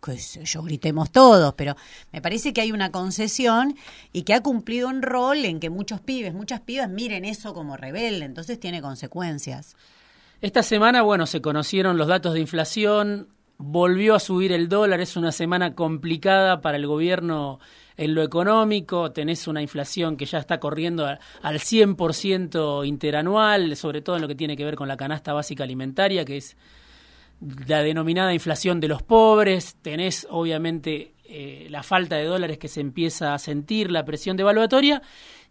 pues 0.00 0.40
yo 0.42 0.62
gritemos 0.62 1.12
todos, 1.12 1.54
pero 1.54 1.76
me 2.10 2.20
parece 2.20 2.52
que 2.52 2.60
hay 2.60 2.72
una 2.72 2.90
concesión 2.90 3.76
y 4.12 4.22
que 4.22 4.34
ha 4.34 4.40
cumplido 4.40 4.88
un 4.88 5.02
rol 5.02 5.44
en 5.44 5.60
que 5.60 5.70
muchos 5.70 6.00
pibes, 6.00 6.34
muchas 6.34 6.60
pibas 6.60 6.88
miren 6.88 7.24
eso 7.24 7.54
como 7.54 7.76
rebelde, 7.76 8.24
entonces 8.24 8.58
tiene 8.58 8.82
consecuencias. 8.82 9.76
Esta 10.42 10.64
semana, 10.64 11.02
bueno, 11.02 11.26
se 11.26 11.40
conocieron 11.40 11.96
los 11.96 12.08
datos 12.08 12.34
de 12.34 12.40
inflación, 12.40 13.28
volvió 13.58 14.16
a 14.16 14.18
subir 14.18 14.50
el 14.50 14.68
dólar, 14.68 15.00
es 15.00 15.16
una 15.16 15.30
semana 15.30 15.76
complicada 15.76 16.60
para 16.60 16.76
el 16.76 16.84
gobierno 16.88 17.60
en 17.96 18.16
lo 18.16 18.24
económico, 18.24 19.12
tenés 19.12 19.46
una 19.46 19.62
inflación 19.62 20.16
que 20.16 20.26
ya 20.26 20.38
está 20.38 20.58
corriendo 20.58 21.06
al 21.06 21.60
100% 21.60 22.84
interanual, 22.84 23.76
sobre 23.76 24.02
todo 24.02 24.16
en 24.16 24.22
lo 24.22 24.26
que 24.26 24.34
tiene 24.34 24.56
que 24.56 24.64
ver 24.64 24.74
con 24.74 24.88
la 24.88 24.96
canasta 24.96 25.32
básica 25.32 25.62
alimentaria, 25.62 26.24
que 26.24 26.38
es 26.38 26.56
la 27.68 27.84
denominada 27.84 28.34
inflación 28.34 28.80
de 28.80 28.88
los 28.88 29.04
pobres, 29.04 29.76
tenés 29.80 30.26
obviamente 30.28 31.14
eh, 31.24 31.68
la 31.70 31.84
falta 31.84 32.16
de 32.16 32.24
dólares 32.24 32.58
que 32.58 32.66
se 32.66 32.80
empieza 32.80 33.32
a 33.32 33.38
sentir, 33.38 33.92
la 33.92 34.04
presión 34.04 34.36
devaluatoria, 34.36 35.02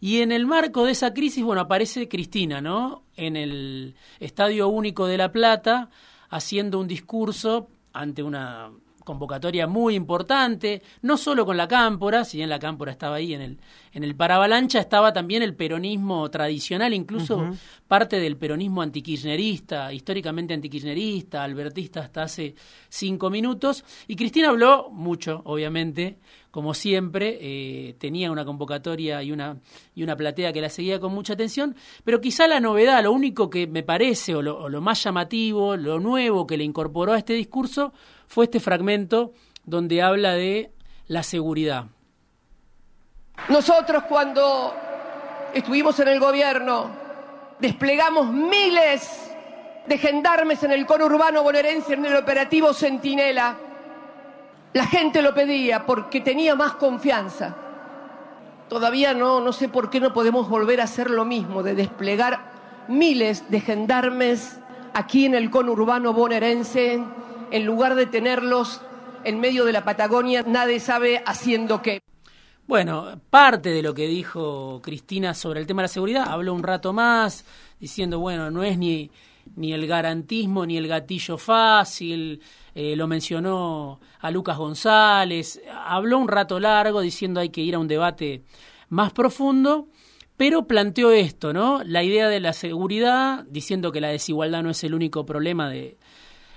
y 0.04 0.22
en 0.22 0.32
el 0.32 0.48
marco 0.48 0.84
de 0.84 0.94
esa 0.94 1.14
crisis, 1.14 1.44
bueno, 1.44 1.62
aparece 1.62 2.10
Cristina, 2.10 2.60
¿no? 2.60 3.04
En 3.16 3.38
el 3.38 3.96
Estadio 4.20 4.68
Único 4.68 5.06
de 5.06 5.16
La 5.16 5.32
Plata, 5.32 5.92
haciendo 6.30 6.80
un 6.80 6.88
discurso 6.88 7.70
ante 7.94 8.24
una 8.24 8.72
convocatoria 9.04 9.68
muy 9.68 9.96
importante, 9.96 10.82
no 11.02 11.18
solo 11.18 11.46
con 11.46 11.58
la 11.58 11.68
cámpora, 11.68 12.26
si 12.26 12.38
bien 12.38 12.50
la 12.50 12.60
cámpora 12.60 12.92
estaba 12.92 13.16
ahí 13.18 13.34
en 13.34 13.42
el, 13.42 13.60
en 13.94 14.04
el 14.04 14.16
paravalancha, 14.16 14.80
estaba 14.80 15.12
también 15.14 15.44
el 15.44 15.56
peronismo 15.56 16.30
tradicional, 16.30 16.94
incluso 16.94 17.52
parte 17.88 18.20
del 18.20 18.38
peronismo 18.38 18.82
antikirchnerista, 18.82 19.92
históricamente 19.94 20.54
antikirchnerista, 20.54 21.44
albertista 21.44 22.02
hasta 22.02 22.24
hace 22.24 22.56
cinco 22.90 23.30
minutos, 23.30 23.84
y 24.08 24.16
Cristina 24.16 24.50
habló 24.50 24.90
mucho, 24.92 25.42
obviamente, 25.46 26.18
como 26.52 26.74
siempre, 26.74 27.38
eh, 27.42 27.96
tenía 27.98 28.30
una 28.30 28.44
convocatoria 28.44 29.24
y 29.24 29.32
una, 29.32 29.58
y 29.96 30.04
una 30.04 30.18
platea 30.18 30.52
que 30.52 30.62
la 30.62 30.70
seguía 30.70 31.00
con 31.00 31.14
mucha 31.14 31.34
atención, 31.34 31.76
pero 32.04 32.20
quizá 32.20 32.46
la 32.48 32.60
novedad, 32.60 33.02
lo 33.04 33.14
único 33.14 33.50
que 33.50 33.68
me 33.68 33.84
parece, 33.84 34.36
o 34.36 34.42
lo 34.42 34.82
más 34.82 35.02
llamativo, 35.04 35.78
lo 35.78 36.00
nuevo 36.00 36.46
que 36.46 36.58
le 36.58 36.66
incorporó 36.66 37.14
a 37.14 37.18
este 37.18 37.34
discurso, 37.34 37.94
fue 38.32 38.46
este 38.46 38.62
fragmento 38.62 39.34
donde 39.66 40.02
habla 40.02 40.32
de 40.36 40.72
la 41.08 41.22
seguridad. 41.22 41.88
Nosotros 43.50 44.04
cuando 44.08 44.74
estuvimos 45.54 46.00
en 46.00 46.08
el 46.08 46.20
gobierno 46.22 46.90
desplegamos 47.60 48.32
miles 48.32 49.32
de 49.86 49.98
gendarmes 49.98 50.64
en 50.64 50.72
el 50.72 50.86
conurbano 50.86 51.44
bonaerense 51.44 51.94
en 51.94 52.06
el 52.06 52.16
operativo 52.16 52.74
Centinela. 52.74 53.58
La 54.72 54.86
gente 54.86 55.22
lo 55.22 55.34
pedía 55.34 55.86
porque 55.86 56.22
tenía 56.22 56.56
más 56.56 56.76
confianza. 56.76 57.54
Todavía 58.70 59.14
no, 59.14 59.42
no 59.42 59.52
sé 59.52 59.68
por 59.68 59.90
qué 59.90 60.00
no 60.00 60.14
podemos 60.14 60.48
volver 60.48 60.80
a 60.80 60.86
hacer 60.86 61.10
lo 61.10 61.26
mismo, 61.26 61.64
de 61.64 61.76
desplegar 61.76 62.40
miles 62.88 63.52
de 63.52 63.60
gendarmes 63.60 64.58
aquí 64.94 65.26
en 65.26 65.36
el 65.36 65.50
conurbano 65.50 66.14
bonaerense 66.14 67.04
en 67.52 67.66
lugar 67.66 67.96
de 67.96 68.06
tenerlos 68.06 68.82
en 69.24 69.40
medio 69.40 69.66
de 69.66 69.74
la 69.74 69.84
Patagonia, 69.84 70.44
nadie 70.48 70.80
sabe 70.80 71.22
haciendo 71.26 71.82
qué. 71.82 72.02
Bueno, 72.68 73.20
parte 73.30 73.70
de 73.70 73.82
lo 73.82 73.94
que 73.94 74.08
dijo 74.08 74.82
Cristina 74.82 75.34
sobre 75.34 75.60
el 75.60 75.68
tema 75.68 75.82
de 75.82 75.86
la 75.86 75.94
seguridad, 75.94 76.26
habló 76.28 76.54
un 76.54 76.64
rato 76.64 76.94
más, 76.94 77.46
diciendo, 77.80 78.20
bueno, 78.20 78.50
no 78.50 78.64
es 78.64 78.78
ni, 78.78 79.12
ni 79.56 79.74
el 79.74 79.88
garantismo 79.88 80.66
ni 80.66 80.78
el 80.78 80.88
gatillo 80.88 81.38
fácil, 81.38 82.42
eh, 82.74 82.96
lo 82.96 83.08
mencionó 83.08 84.00
a 84.20 84.32
Lucas 84.32 84.58
González, 84.58 85.62
habló 85.86 86.18
un 86.18 86.30
rato 86.30 86.60
largo 86.60 87.02
diciendo 87.02 87.42
hay 87.42 87.50
que 87.50 87.62
ir 87.62 87.76
a 87.76 87.80
un 87.80 87.88
debate 87.88 88.44
más 88.90 89.12
profundo, 89.12 89.90
pero 90.38 90.66
planteó 90.66 91.12
esto, 91.12 91.52
¿no? 91.52 91.84
La 91.84 92.04
idea 92.04 92.30
de 92.30 92.40
la 92.40 92.54
seguridad, 92.54 93.44
diciendo 93.50 93.92
que 93.92 94.02
la 94.02 94.08
desigualdad 94.08 94.64
no 94.64 94.70
es 94.70 94.84
el 94.84 94.94
único 94.94 95.26
problema 95.26 95.70
de, 95.70 95.98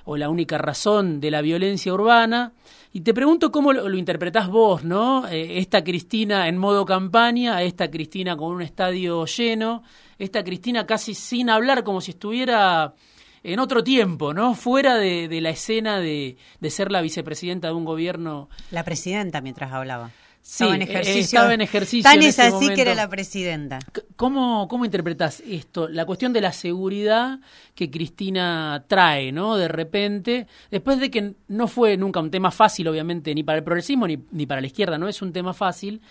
o 0.05 0.17
la 0.17 0.29
única 0.29 0.59
razón 0.59 1.21
de 1.21 1.31
la 1.31 1.43
violencia 1.43 1.93
urbana. 1.93 2.53
Y 2.93 3.01
te 3.01 3.13
pregunto 3.13 3.51
cómo 3.51 3.73
lo, 3.73 3.93
interpretás 3.97 4.49
vos, 4.49 4.85
¿no? 4.85 5.27
Eh, 5.29 5.59
esta 5.59 5.83
Cristina 5.83 6.49
en 6.49 6.59
modo 6.59 6.85
campaña, 6.85 7.63
esta 7.63 7.91
Cristina 7.91 8.37
con 8.37 8.53
un 8.53 8.63
estadio 8.63 9.25
lleno, 9.27 9.83
esta 10.19 10.45
Cristina 10.45 10.87
casi 10.87 11.15
sin 11.15 11.51
hablar, 11.51 11.83
como 11.83 12.01
si 12.01 12.13
estuviera 12.13 12.95
en 13.43 13.59
otro 13.59 13.83
tiempo, 13.83 14.33
¿no? 14.33 14.55
Fuera 14.55 14.97
de, 14.97 15.29
de 15.29 15.41
la 15.41 15.51
escena 15.51 15.99
de, 15.99 16.37
de 16.61 16.71
ser 16.71 16.93
la 16.93 17.01
vicepresidenta 17.03 17.69
de 17.69 17.75
un 17.75 17.85
gobierno. 17.85 18.49
La 18.71 18.85
presidenta 18.85 19.41
mientras 19.41 19.73
hablaba. 19.73 20.11
Sí, 20.47 20.63
estaba 20.65 20.75
en 20.75 20.83
eh, 20.83 20.85
ejercicio. 20.85 21.21
Estaba 21.23 21.55
en 21.55 21.61
ejercicio 21.63 22.03
Tan 22.11 22.21
es 22.21 22.39
así 22.39 22.69
que 22.75 22.83
era 22.83 22.95
la 22.95 23.09
presidenta. 23.09 23.79
¿Cómo, 24.15 24.69
¿Cómo 24.69 24.85
interpretas 24.85 25.43
esto? 25.47 25.89
La 25.89 26.05
cuestión 26.05 26.35
de 26.35 26.43
la 26.43 26.53
seguridad 26.53 27.41
que 27.75 27.91
Cristina 27.91 28.85
trae, 28.87 29.33
¿no? 29.33 29.57
De 29.57 29.69
repente, 29.69 30.47
después 30.71 31.01
de 31.01 31.11
que 31.11 31.33
no 31.49 31.67
fue 31.67 31.97
nunca 31.97 32.21
un 32.21 32.31
tema 32.31 32.51
fácil, 32.51 32.89
obviamente, 32.89 33.35
ni 33.35 33.43
para 33.43 33.57
el 33.57 33.65
progresismo 33.65 34.07
ni, 34.07 34.19
ni 34.33 34.45
para 34.45 34.61
la 34.61 34.67
izquierda, 34.67 34.99
no 34.99 35.09
es 35.09 35.23
un 35.23 35.33
tema 35.33 35.55
fácil, 35.55 36.03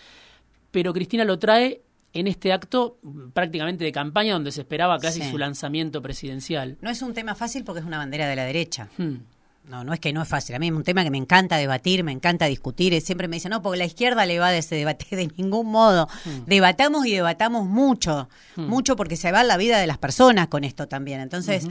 pero 0.71 0.93
Cristina 0.93 1.25
lo 1.25 1.37
trae 1.37 1.83
en 2.11 2.25
este 2.27 2.53
acto 2.53 2.97
prácticamente 3.33 3.83
de 3.83 3.91
campaña 3.91 4.33
donde 4.33 4.51
se 4.51 4.61
esperaba 4.61 4.97
casi 4.97 5.21
Sí. 5.21 5.29
su 5.29 5.37
lanzamiento 5.37 6.01
presidencial. 6.01 6.77
No 6.81 6.89
es 6.89 7.03
un 7.03 7.13
tema 7.13 7.35
fácil 7.35 7.63
porque 7.63 7.81
es 7.81 7.85
una 7.85 7.99
bandera 7.99 8.27
de 8.27 8.35
la 8.35 8.45
derecha. 8.45 8.89
Hmm. 8.97 9.17
No, 9.65 9.85
no 9.85 9.93
es 9.93 9.99
que 10.01 10.11
no 10.11 10.21
es 10.21 10.27
fácil. 10.27 10.55
A 10.55 10.59
mí 10.59 10.67
es 10.67 10.73
un 10.73 10.83
tema 10.83 11.03
que 11.03 11.09
me 11.09 11.17
encanta 11.17 11.55
debatir, 11.55 12.03
me 12.03 12.11
encanta 12.11 12.47
discutir. 12.47 12.99
Siempre 13.01 13.29
me 13.29 13.37
dicen, 13.37 13.51
no, 13.51 13.61
porque 13.61 13.77
la 13.77 13.85
izquierda 13.85 14.25
le 14.25 14.37
va 14.37 14.51
de 14.51 14.57
ese 14.57 14.75
debate. 14.75 15.05
De 15.15 15.27
ningún 15.37 15.67
modo. 15.67 16.09
Debatamos 16.45 17.05
y 17.05 17.13
debatamos 17.13 17.65
mucho. 17.65 18.27
Mucho 18.57 18.95
porque 18.95 19.15
se 19.15 19.31
va 19.31 19.43
la 19.43 19.57
vida 19.57 19.79
de 19.79 19.87
las 19.87 19.97
personas 19.97 20.47
con 20.47 20.63
esto 20.63 20.87
también. 20.87 21.21
Entonces, 21.21 21.65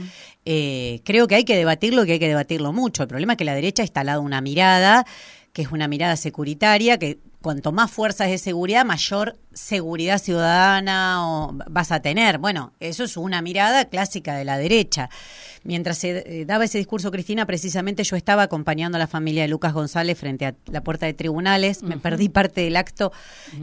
eh, 0.45 1.01
creo 1.03 1.27
que 1.27 1.35
hay 1.35 1.43
que 1.43 1.55
debatirlo 1.55 2.03
y 2.03 2.07
que 2.07 2.13
hay 2.13 2.19
que 2.19 2.27
debatirlo 2.27 2.73
mucho. 2.73 3.03
El 3.03 3.09
problema 3.09 3.33
es 3.33 3.37
que 3.37 3.45
la 3.45 3.55
derecha 3.55 3.83
ha 3.83 3.85
instalado 3.85 4.21
una 4.21 4.41
mirada 4.41 5.05
que 5.53 5.61
es 5.61 5.71
una 5.71 5.87
mirada 5.87 6.15
securitaria, 6.15 6.97
que 6.97 7.19
cuanto 7.41 7.71
más 7.71 7.91
fuerzas 7.91 8.29
de 8.29 8.39
seguridad, 8.39 8.85
mayor 8.85 9.37
seguridad 9.53 10.17
ciudadana 10.19 11.27
o 11.27 11.53
vas 11.69 11.91
a 11.91 12.01
tener. 12.01 12.37
Bueno, 12.37 12.73
eso 12.79 13.03
es 13.03 13.17
una 13.17 13.41
mirada 13.41 13.85
clásica 13.85 14.35
de 14.35 14.45
la 14.45 14.57
derecha. 14.57 15.09
Mientras 15.65 15.97
se 15.97 16.41
eh, 16.41 16.45
daba 16.45 16.65
ese 16.65 16.77
discurso, 16.77 17.09
Cristina, 17.09 17.45
precisamente 17.45 18.03
yo 18.03 18.17
estaba 18.17 18.43
acompañando 18.43 18.97
a 18.97 18.99
la 18.99 19.07
familia 19.07 19.43
de 19.43 19.47
Lucas 19.47 19.71
González 19.73 20.19
frente 20.19 20.45
a 20.45 20.55
la 20.65 20.83
puerta 20.83 21.05
de 21.05 21.13
tribunales. 21.13 21.83
Me 21.83 21.97
perdí 21.97 22.27
parte 22.27 22.61
del 22.61 22.75
acto, 22.75 23.13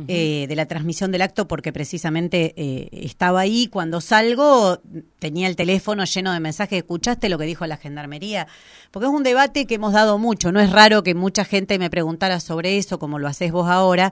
eh, 0.09 0.47
de 0.49 0.57
la 0.57 0.65
transmisión 0.65 1.13
del 1.13 1.21
acto, 1.21 1.47
porque 1.47 1.73
precisamente 1.73 2.55
eh, 2.57 2.89
estaba 2.93 3.41
ahí. 3.41 3.67
Cuando 3.67 4.01
salgo, 4.01 4.81
tenía 5.19 5.47
el 5.47 5.57
teléfono 5.57 6.05
lleno 6.05 6.33
de 6.33 6.41
mensajes. 6.41 6.79
¿Escuchaste 6.79 7.29
lo 7.29 7.37
que 7.37 7.45
dijo 7.45 7.67
la 7.67 7.77
gendarmería? 7.77 8.47
Porque 8.91 9.07
es 9.07 9.13
un 9.13 9.23
debate 9.23 9.67
que 9.67 9.75
hemos 9.75 9.93
dado 9.93 10.17
mucho. 10.17 10.53
No 10.53 10.61
es 10.61 10.71
raro 10.71 11.03
que 11.03 11.15
mucha 11.15 11.45
gente 11.45 11.79
me 11.79 11.91
preguntara 11.91 12.41
sobre 12.41 12.79
eso, 12.79 12.99
como 12.99 13.19
lo 13.19 13.29
haces 13.29 13.53
vos 13.53 13.69
ahora. 13.69 14.11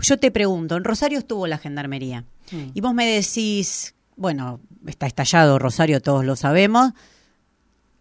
Yo 0.00 0.18
te 0.18 0.30
pregunto, 0.30 0.76
en 0.76 0.84
Rosario 0.84 1.18
estuvo 1.18 1.46
la 1.46 1.58
gendarmería. 1.58 2.24
Y 2.74 2.80
vos 2.80 2.94
me 2.94 3.06
decís, 3.06 3.94
bueno, 4.14 4.60
está 4.86 5.06
estallado 5.06 5.58
Rosario, 5.58 6.00
todos 6.00 6.24
lo 6.24 6.36
sabemos. 6.36 6.92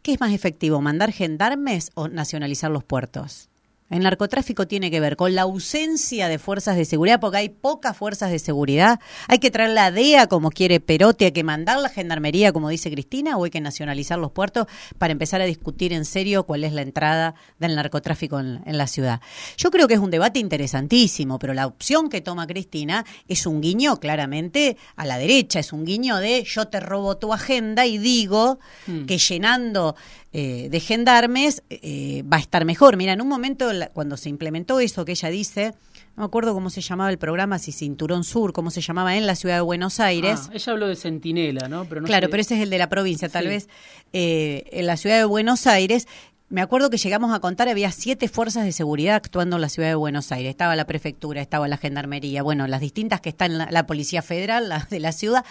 ¿Qué 0.01 0.13
es 0.13 0.19
más 0.19 0.33
efectivo, 0.33 0.81
mandar 0.81 1.11
gendarmes 1.11 1.91
o 1.95 2.07
nacionalizar 2.07 2.69
los 2.69 2.83
puertos? 2.83 3.49
El 3.91 3.99
narcotráfico 3.99 4.67
tiene 4.67 4.89
que 4.89 4.99
ver 4.99 5.15
con 5.15 5.35
la 5.35 5.43
ausencia 5.43 6.27
de 6.27 6.39
fuerzas 6.39 6.75
de 6.75 6.85
seguridad, 6.85 7.19
porque 7.19 7.37
hay 7.37 7.49
pocas 7.49 7.95
fuerzas 7.95 8.31
de 8.31 8.39
seguridad. 8.39 8.99
Hay 9.27 9.37
que 9.37 9.51
traer 9.51 9.69
la 9.69 9.91
DEA 9.91 10.25
como 10.25 10.49
quiere 10.49 10.79
Perotti, 10.79 11.25
hay 11.25 11.31
que 11.31 11.43
mandar 11.43 11.79
la 11.79 11.89
gendarmería 11.89 12.51
como 12.51 12.69
dice 12.69 12.89
Cristina, 12.89 13.37
o 13.37 13.43
hay 13.43 13.51
que 13.51 13.61
nacionalizar 13.61 14.17
los 14.17 14.31
puertos 14.31 14.65
para 14.97 15.11
empezar 15.11 15.39
a 15.39 15.45
discutir 15.45 15.93
en 15.93 16.05
serio 16.05 16.45
cuál 16.47 16.63
es 16.63 16.73
la 16.73 16.81
entrada 16.81 17.35
del 17.59 17.75
narcotráfico 17.75 18.39
en, 18.39 18.63
en 18.65 18.77
la 18.79 18.87
ciudad. 18.87 19.21
Yo 19.55 19.69
creo 19.69 19.87
que 19.87 19.93
es 19.93 19.99
un 19.99 20.09
debate 20.09 20.39
interesantísimo, 20.39 21.37
pero 21.37 21.53
la 21.53 21.67
opción 21.67 22.09
que 22.09 22.21
toma 22.21 22.47
Cristina 22.47 23.05
es 23.27 23.45
un 23.45 23.61
guiño 23.61 23.99
claramente 23.99 24.77
a 24.95 25.05
la 25.05 25.19
derecha, 25.19 25.59
es 25.59 25.71
un 25.71 25.85
guiño 25.85 26.17
de 26.17 26.43
yo 26.43 26.67
te 26.69 26.79
robo 26.79 27.17
tu 27.17 27.33
agenda 27.33 27.85
y 27.85 27.99
digo 27.99 28.57
que 29.05 29.19
llenando 29.19 29.95
eh, 30.37 30.67
de 30.69 30.79
gendarmes 30.81 31.63
eh, 31.69 32.23
va 32.31 32.35
a 32.37 32.39
estar 32.41 32.65
mejor. 32.65 32.97
Mira, 32.97 33.13
en 33.13 33.21
un 33.21 33.27
momento 33.29 33.69
cuando 33.93 34.17
se 34.17 34.27
implementó 34.27 34.81
eso 34.81 35.05
que 35.05 35.13
ella 35.13 35.29
dice, 35.29 35.73
no 36.17 36.23
me 36.23 36.25
acuerdo 36.25 36.53
cómo 36.53 36.69
se 36.69 36.81
llamaba 36.81 37.09
el 37.09 37.17
programa, 37.17 37.57
si 37.57 37.71
Cinturón 37.71 38.25
Sur, 38.25 38.51
cómo 38.51 38.69
se 38.69 38.81
llamaba 38.81 39.15
en 39.15 39.27
la 39.27 39.35
ciudad 39.35 39.55
de 39.55 39.61
Buenos 39.61 40.01
Aires. 40.01 40.41
Ah, 40.47 40.51
ella 40.53 40.73
habló 40.73 40.87
de 40.87 40.95
Centinela, 40.97 41.69
¿no? 41.69 41.85
Pero 41.85 42.01
no 42.01 42.07
claro, 42.07 42.27
sé- 42.27 42.31
pero 42.31 42.41
ese 42.41 42.55
es 42.55 42.61
el 42.61 42.69
de 42.69 42.77
la 42.77 42.89
provincia, 42.89 43.29
tal 43.29 43.43
Sí. 43.43 43.49
vez. 43.49 43.69
eh, 44.13 44.63
en 44.71 44.87
la 44.87 44.97
ciudad 44.97 45.17
de 45.17 45.25
Buenos 45.25 45.67
Aires, 45.67 46.07
me 46.49 46.61
acuerdo 46.61 46.89
que 46.89 46.97
llegamos 46.97 47.33
a 47.33 47.39
contar, 47.39 47.69
había 47.69 47.91
siete 47.91 48.27
fuerzas 48.27 48.65
de 48.65 48.71
seguridad 48.71 49.15
actuando 49.15 49.55
en 49.55 49.61
la 49.61 49.69
ciudad 49.69 49.87
de 49.89 49.95
Buenos 49.95 50.31
Aires. 50.31 50.49
Estaba 50.51 50.75
la 50.75 50.85
prefectura, 50.85 51.41
estaba 51.41 51.67
la 51.67 51.77
gendarmería, 51.77 52.43
bueno, 52.43 52.67
las 52.67 52.81
distintas 52.81 53.19
que 53.21 53.29
están, 53.29 53.57
la, 53.57 53.67
la 53.71 53.85
Policía 53.87 54.21
Federal, 54.21 54.69
la 54.69 54.85
de 54.89 54.99
la 54.99 55.11
ciudad. 55.11 55.43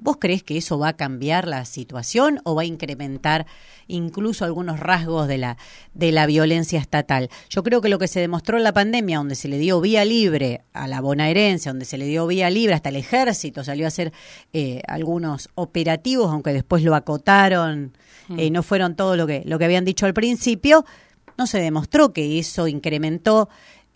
¿Vos 0.00 0.18
crees 0.20 0.44
que 0.44 0.56
eso 0.56 0.78
va 0.78 0.88
a 0.88 0.96
cambiar 0.96 1.48
la 1.48 1.64
situación 1.64 2.40
o 2.44 2.54
va 2.54 2.62
a 2.62 2.66
incrementar 2.66 3.46
incluso 3.88 4.44
algunos 4.44 4.78
rasgos 4.78 5.26
de 5.26 5.38
la, 5.38 5.56
de 5.92 6.12
la 6.12 6.26
violencia 6.26 6.78
estatal? 6.78 7.30
Yo 7.50 7.64
creo 7.64 7.80
que 7.80 7.88
lo 7.88 7.98
que 7.98 8.06
se 8.06 8.20
demostró 8.20 8.58
en 8.58 8.62
la 8.62 8.72
pandemia, 8.72 9.18
donde 9.18 9.34
se 9.34 9.48
le 9.48 9.58
dio 9.58 9.80
vía 9.80 10.04
libre 10.04 10.62
a 10.72 10.86
la 10.86 11.00
bonaerense, 11.00 11.70
donde 11.70 11.84
se 11.84 11.98
le 11.98 12.06
dio 12.06 12.28
vía 12.28 12.48
libre, 12.48 12.74
hasta 12.74 12.90
el 12.90 12.96
ejército 12.96 13.64
salió 13.64 13.86
a 13.86 13.88
hacer 13.88 14.12
eh, 14.52 14.82
algunos 14.86 15.48
operativos, 15.56 16.30
aunque 16.30 16.52
después 16.52 16.84
lo 16.84 16.94
acotaron, 16.94 17.92
eh, 18.36 18.50
no 18.50 18.62
fueron 18.62 18.94
todo 18.94 19.16
lo 19.16 19.26
que, 19.26 19.42
lo 19.46 19.58
que 19.58 19.64
habían 19.64 19.84
dicho 19.84 20.06
al 20.06 20.14
principio, 20.14 20.84
no 21.36 21.46
se 21.46 21.60
demostró 21.60 22.12
que 22.12 22.38
eso 22.38 22.68
incrementó 22.68 23.48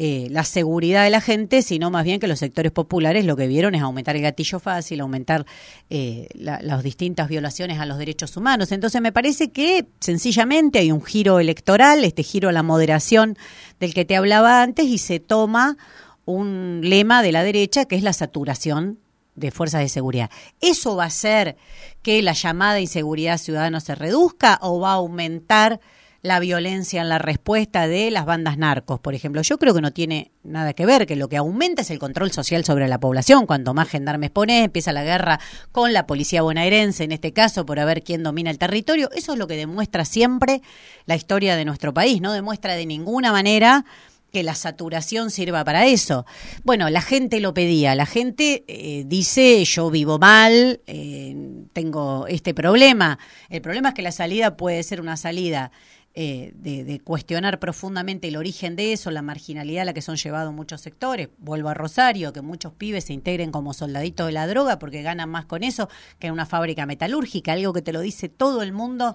eh, 0.05 0.27
la 0.31 0.43
seguridad 0.43 1.05
de 1.05 1.11
la 1.11 1.21
gente, 1.21 1.63
sino 1.63 1.89
más 1.89 2.03
bien 2.03 2.19
que 2.19 2.27
los 2.27 2.41
sectores 2.41 2.73
populares 2.73 3.25
lo 3.25 3.37
que 3.37 3.47
vieron 3.47 3.77
es 3.77 3.83
aumentar 3.83 4.17
el 4.17 4.23
gatillo 4.23 4.59
fácil, 4.59 5.01
aumentar 5.01 5.47
eh, 5.91 6.27
la- 6.35 6.59
las 6.61 6.83
distintas 6.83 7.29
violaciones 7.29 7.79
a 7.79 7.87
los 7.87 7.99
derechos 7.99 8.37
humanos. 8.37 8.73
Entonces 8.73 9.01
me 9.01 9.13
parece 9.13 9.53
que 9.53 9.87
sencillamente 10.01 10.81
hay 10.81 10.91
un 10.91 11.05
giro 11.05 11.39
electoral, 11.39 12.03
este 12.03 12.25
giro 12.25 12.49
a 12.49 12.53
la 12.53 12.65
moderación 12.65 13.37
del 13.79 13.95
que 13.95 14.05
te 14.05 14.17
hablaba 14.17 14.61
antes, 14.63 14.87
y 14.87 14.99
se 14.99 15.21
toma 15.21 15.77
un 16.25 16.81
lema 16.83 17.23
de 17.23 17.31
la 17.31 17.45
derecha 17.45 17.85
que 17.85 17.95
es 17.95 18.03
la 18.03 18.13
saturación 18.13 18.99
de 19.37 19.53
fuerzas 19.53 19.83
de 19.83 19.89
seguridad. 19.89 20.31
¿Eso 20.61 20.97
va 20.97 21.05
a 21.05 21.07
hacer 21.07 21.57
que 22.03 22.23
la 22.23 22.33
llamada 22.33 22.81
inseguridad 22.81 23.39
ciudadana 23.39 23.79
se 23.81 23.95
reduzca 23.95 24.59
o 24.63 24.81
va 24.81 24.91
a 24.91 24.95
aumentar 24.95 25.79
la 26.23 26.39
violencia 26.39 27.03
en 27.03 27.09
la 27.09 27.19
respuesta 27.19 27.89
de 27.89 28.11
las 28.13 28.25
bandas 28.25 28.57
narcos, 28.57 29.01
por 29.01 29.15
ejemplo? 29.15 29.43
Yo 29.43 29.59
creo 29.59 29.75
que 29.75 29.81
no 29.81 29.93
tiene 29.93 30.31
nada 30.45 30.73
que 30.73 30.87
ver, 30.87 31.07
que 31.07 31.17
lo 31.17 31.29
que 31.29 31.37
aumenta 31.37 31.83
es 31.83 31.91
el 31.91 31.99
control 31.99 32.31
social 32.31 32.65
sobre 32.65 32.89
la 32.89 33.01
población. 33.01 33.45
Cuanto 33.45 33.75
más 33.75 33.89
gendarmes 33.89 34.31
pones, 34.31 34.65
empieza 34.65 34.93
la 34.93 35.03
guerra 35.03 35.41
con 35.73 35.93
la 35.93 36.07
policía 36.07 36.43
bonaerense, 36.43 37.05
en 37.05 37.13
este 37.13 37.33
caso, 37.33 37.67
por 37.67 37.85
ver 37.85 38.05
quién 38.05 38.23
domina 38.23 38.51
el 38.51 38.59
territorio. 38.59 39.11
Eso 39.15 39.33
es 39.33 39.39
lo 39.39 39.49
que 39.49 39.57
demuestra 39.57 40.05
siempre 40.05 40.63
la 41.07 41.17
historia 41.17 41.57
de 41.57 41.65
nuestro 41.65 41.93
país. 41.93 42.21
No 42.21 42.33
demuestra 42.33 42.75
de 42.75 42.87
ninguna 42.87 43.33
manera 43.33 43.85
que 44.33 44.43
la 44.43 44.55
saturación 44.55 45.31
sirva 45.31 45.63
para 45.65 45.87
eso. 45.87 46.25
Bueno, 46.65 46.89
la 46.89 47.03
gente 47.03 47.39
lo 47.39 47.53
pedía, 47.53 47.95
la 47.95 48.07
gente 48.07 48.65
eh, 48.67 49.05
dice 49.07 49.63
yo 49.65 49.91
vivo 49.91 50.19
mal, 50.19 50.81
eh, 50.87 51.37
tengo 51.73 52.27
este 52.27 52.55
problema. 52.55 53.19
El 53.51 53.61
problema 53.61 53.91
es 53.91 53.95
que 53.95 54.03
la 54.03 54.13
salida 54.13 54.57
puede 54.57 54.83
ser 54.83 55.01
una 55.01 55.17
salida 55.17 55.71
eh, 56.15 56.53
de, 56.57 56.85
de 56.85 57.01
cuestionar 57.01 57.59
profundamente 57.59 58.29
el 58.29 58.37
origen 58.37 58.77
de 58.77 58.93
eso, 58.93 59.11
la 59.11 59.23
marginalidad 59.23 59.83
a 59.83 59.85
la 59.87 59.95
que 59.95 60.03
son 60.03 60.17
llevados 60.17 60.53
muchos 60.53 60.83
sectores. 60.83 61.31
Vuelvo 61.39 61.71
a 61.71 61.75
Rosario, 61.75 62.35
que 62.35 62.43
muchos 62.43 62.75
pibes 62.75 63.05
se 63.05 63.15
integren 63.15 63.51
como 63.51 63.73
soldaditos 63.73 64.27
de 64.27 64.33
la 64.33 64.47
droga 64.47 64.79
porque 64.79 65.01
ganan 65.01 65.31
más 65.31 65.47
con 65.47 65.63
eso 65.63 65.89
que 66.19 66.27
en 66.27 66.35
una 66.35 66.45
fábrica 66.45 66.85
metalúrgica, 66.85 67.55
algo 67.55 67.73
que 67.73 67.81
te 67.81 67.95
lo 67.95 68.01
dice 68.01 68.29
todo 68.29 68.61
el 68.63 68.73
mundo 68.73 69.15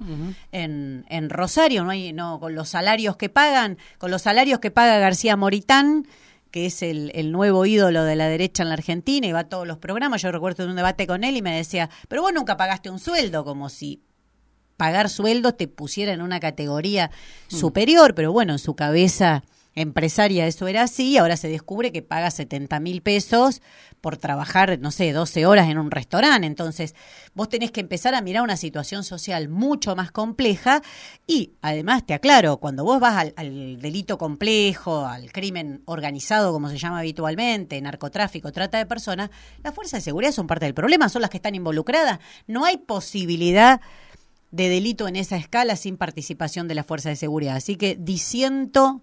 en, 0.51 1.05
en 1.09 1.29
Rosario, 1.29 1.83
no 1.83 1.91
hay, 1.91 2.13
no, 2.13 2.39
con 2.39 2.55
los 2.55 2.69
salarios 2.69 3.15
que 3.15 3.29
pagan, 3.29 3.77
con 3.99 4.09
los 4.09 4.23
salarios 4.23 4.59
que 4.59 4.71
paga 4.71 4.97
García 4.97 5.35
Moritán 5.37 6.07
que 6.49 6.65
es 6.65 6.81
el, 6.81 7.11
el 7.13 7.31
nuevo 7.31 7.65
ídolo 7.65 8.05
de 8.05 8.15
la 8.15 8.27
derecha 8.27 8.63
en 8.63 8.69
la 8.69 8.75
Argentina 8.75 9.27
y 9.27 9.31
va 9.31 9.41
a 9.41 9.49
todos 9.49 9.67
los 9.67 9.77
programas. 9.77 10.21
Yo 10.21 10.31
recuerdo 10.31 10.63
en 10.63 10.71
un 10.71 10.75
debate 10.77 11.05
con 11.05 11.23
él 11.23 11.37
y 11.37 11.41
me 11.41 11.55
decía, 11.55 11.89
pero 12.07 12.23
vos 12.23 12.33
nunca 12.33 12.57
pagaste 12.57 12.89
un 12.89 12.99
sueldo, 12.99 13.43
como 13.43 13.69
si 13.69 14.01
pagar 14.77 15.09
sueldos 15.09 15.57
te 15.57 15.67
pusiera 15.67 16.13
en 16.13 16.21
una 16.21 16.39
categoría 16.39 17.11
superior, 17.47 18.15
pero 18.15 18.31
bueno, 18.31 18.53
en 18.53 18.59
su 18.59 18.75
cabeza 18.75 19.43
empresaria 19.75 20.47
eso 20.47 20.67
era 20.67 20.81
así 20.81 21.17
ahora 21.19 21.37
se 21.37 21.49
descubre 21.49 21.91
que 21.91 22.01
paga 22.01 22.31
70 22.31 22.79
mil 22.79 23.03
pesos 23.03 23.61
por 24.01 24.17
trabajar, 24.17 24.79
no 24.79 24.91
sé, 24.91 25.11
12 25.11 25.45
horas 25.45 25.69
en 25.69 25.77
un 25.77 25.91
restaurante. 25.91 26.47
Entonces, 26.47 26.95
vos 27.33 27.49
tenés 27.49 27.71
que 27.71 27.81
empezar 27.81 28.15
a 28.15 28.21
mirar 28.21 28.43
una 28.43 28.57
situación 28.57 29.03
social 29.03 29.49
mucho 29.49 29.95
más 29.95 30.11
compleja 30.11 30.81
y 31.25 31.53
además 31.61 32.05
te 32.05 32.13
aclaro, 32.13 32.57
cuando 32.57 32.83
vos 32.83 32.99
vas 32.99 33.17
al, 33.17 33.33
al 33.35 33.81
delito 33.81 34.17
complejo, 34.17 35.05
al 35.05 35.31
crimen 35.31 35.81
organizado, 35.85 36.53
como 36.53 36.69
se 36.69 36.77
llama 36.77 36.99
habitualmente, 36.99 37.81
narcotráfico, 37.81 38.51
trata 38.51 38.77
de 38.77 38.85
personas, 38.85 39.29
las 39.63 39.73
fuerzas 39.73 39.99
de 39.99 40.05
seguridad 40.05 40.31
son 40.31 40.47
parte 40.47 40.65
del 40.65 40.73
problema, 40.73 41.09
son 41.09 41.21
las 41.21 41.31
que 41.31 41.37
están 41.37 41.55
involucradas. 41.55 42.19
No 42.45 42.65
hay 42.65 42.77
posibilidad 42.77 43.81
de 44.51 44.69
delito 44.69 45.07
en 45.07 45.15
esa 45.17 45.35
escala 45.37 45.75
sin 45.75 45.97
participación 45.97 46.67
de 46.67 46.75
la 46.75 46.83
fuerza 46.83 47.09
de 47.09 47.15
seguridad. 47.17 47.55
Así 47.57 47.75
que 47.75 47.95
disiento 47.99 49.01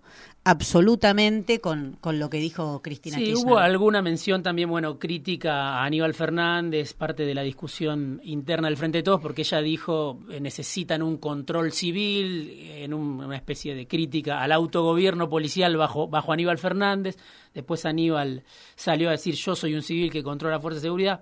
absolutamente 0.59 1.61
con, 1.61 1.97
con 2.01 2.19
lo 2.19 2.31
que 2.31 2.39
dijo 2.39 2.81
Cristina 2.83 3.17
Sí, 3.19 3.25
Kirchner. 3.27 3.47
hubo 3.47 3.59
alguna 3.59 4.03
mención 4.03 4.43
también, 4.43 4.69
bueno, 4.71 4.99
crítica 4.99 5.79
a 5.81 5.85
Aníbal 5.85 6.15
Fernández, 6.15 6.93
parte 6.95 7.25
de 7.25 7.35
la 7.35 7.43
discusión 7.43 8.21
interna 8.25 8.69
del 8.69 8.77
Frente 8.77 8.99
de 8.99 9.03
Todos, 9.03 9.21
porque 9.21 9.43
ella 9.43 9.61
dijo 9.61 10.21
eh, 10.31 10.41
necesitan 10.41 11.03
un 11.03 11.17
control 11.19 11.73
civil, 11.73 12.51
en 12.75 12.95
un- 12.95 13.23
una 13.25 13.37
especie 13.37 13.75
de 13.75 13.87
crítica 13.87 14.43
al 14.43 14.53
autogobierno 14.53 15.29
policial 15.29 15.77
bajo, 15.77 16.09
bajo 16.09 16.33
Aníbal 16.33 16.59
Fernández. 16.59 17.17
Después 17.55 17.85
Aníbal 17.87 18.45
salió 18.77 19.09
a 19.09 19.13
decir 19.13 19.35
yo 19.35 19.55
soy 19.57 19.75
un 19.75 19.83
civil 19.83 20.11
que 20.11 20.23
controla 20.23 20.57
la 20.57 20.61
fuerza 20.61 20.77
de 20.77 20.83
seguridad. 20.83 21.21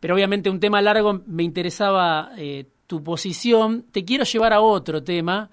Pero 0.00 0.14
obviamente 0.14 0.48
un 0.50 0.60
tema 0.60 0.80
largo, 0.80 1.22
me 1.26 1.42
interesaba 1.42 2.30
eh, 2.38 2.66
tu 2.90 3.04
posición. 3.04 3.86
Te 3.92 4.04
quiero 4.04 4.24
llevar 4.24 4.52
a 4.52 4.60
otro 4.60 5.02
tema 5.02 5.48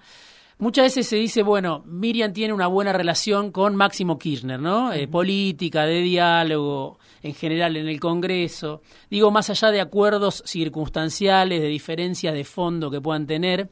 Muchas 0.60 0.86
veces 0.86 1.06
se 1.06 1.14
dice, 1.14 1.44
bueno, 1.44 1.84
Miriam 1.86 2.32
tiene 2.32 2.52
una 2.52 2.66
buena 2.66 2.92
relación 2.92 3.52
con 3.52 3.76
Máximo 3.76 4.18
Kirchner, 4.18 4.58
¿no? 4.58 4.92
Eh, 4.92 5.06
política, 5.06 5.86
de 5.86 6.00
diálogo, 6.00 6.98
en 7.22 7.32
general 7.34 7.76
en 7.76 7.86
el 7.86 8.00
Congreso. 8.00 8.82
Digo, 9.08 9.30
más 9.30 9.50
allá 9.50 9.70
de 9.70 9.80
acuerdos 9.80 10.42
circunstanciales, 10.44 11.62
de 11.62 11.68
diferencias 11.68 12.34
de 12.34 12.42
fondo 12.42 12.90
que 12.90 13.00
puedan 13.00 13.28
tener, 13.28 13.70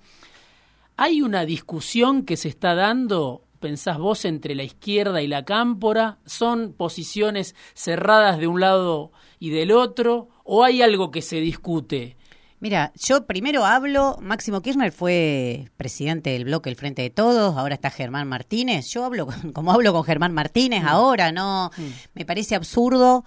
¿hay 0.96 1.22
una 1.22 1.44
discusión 1.44 2.24
que 2.24 2.37
se 2.37 2.48
está 2.48 2.76
dando, 2.76 3.42
pensás 3.59 3.98
vos, 3.98 4.24
entre 4.24 4.55
la 4.55 4.62
izquierda 4.62 5.20
y 5.22 5.26
la 5.26 5.44
cámpora? 5.44 6.18
¿Son 6.24 6.72
posiciones 6.72 7.57
cerradas 7.74 8.38
de 8.38 8.46
un 8.46 8.61
lado 8.61 9.11
y 9.40 9.50
del 9.50 9.72
otro? 9.72 10.29
¿O 10.44 10.62
hay 10.62 10.83
algo 10.83 11.11
que 11.11 11.22
se 11.22 11.40
discute? 11.40 12.16
Mira, 12.59 12.92
yo 12.95 13.27
primero 13.27 13.66
hablo, 13.66 14.16
Máximo 14.23 14.62
Kirchner 14.62 14.90
fue 14.90 15.69
presidente 15.77 16.31
del 16.31 16.47
bloque 16.47 16.71
El 16.71 16.77
Frente 16.77 17.03
de 17.03 17.11
Todos, 17.11 17.55
ahora 17.57 17.75
está 17.75 17.90
Germán 17.90 18.29
Martínez, 18.29 18.88
yo 18.88 19.05
hablo 19.05 19.29
como 19.53 19.73
hablo 19.73 19.92
con 19.92 20.05
Germán 20.05 20.33
Martínez 20.33 20.83
mm. 20.83 20.88
ahora, 20.88 21.33
no, 21.33 21.71
mm. 21.77 21.83
me 22.14 22.25
parece 22.25 22.55
absurdo 22.55 23.25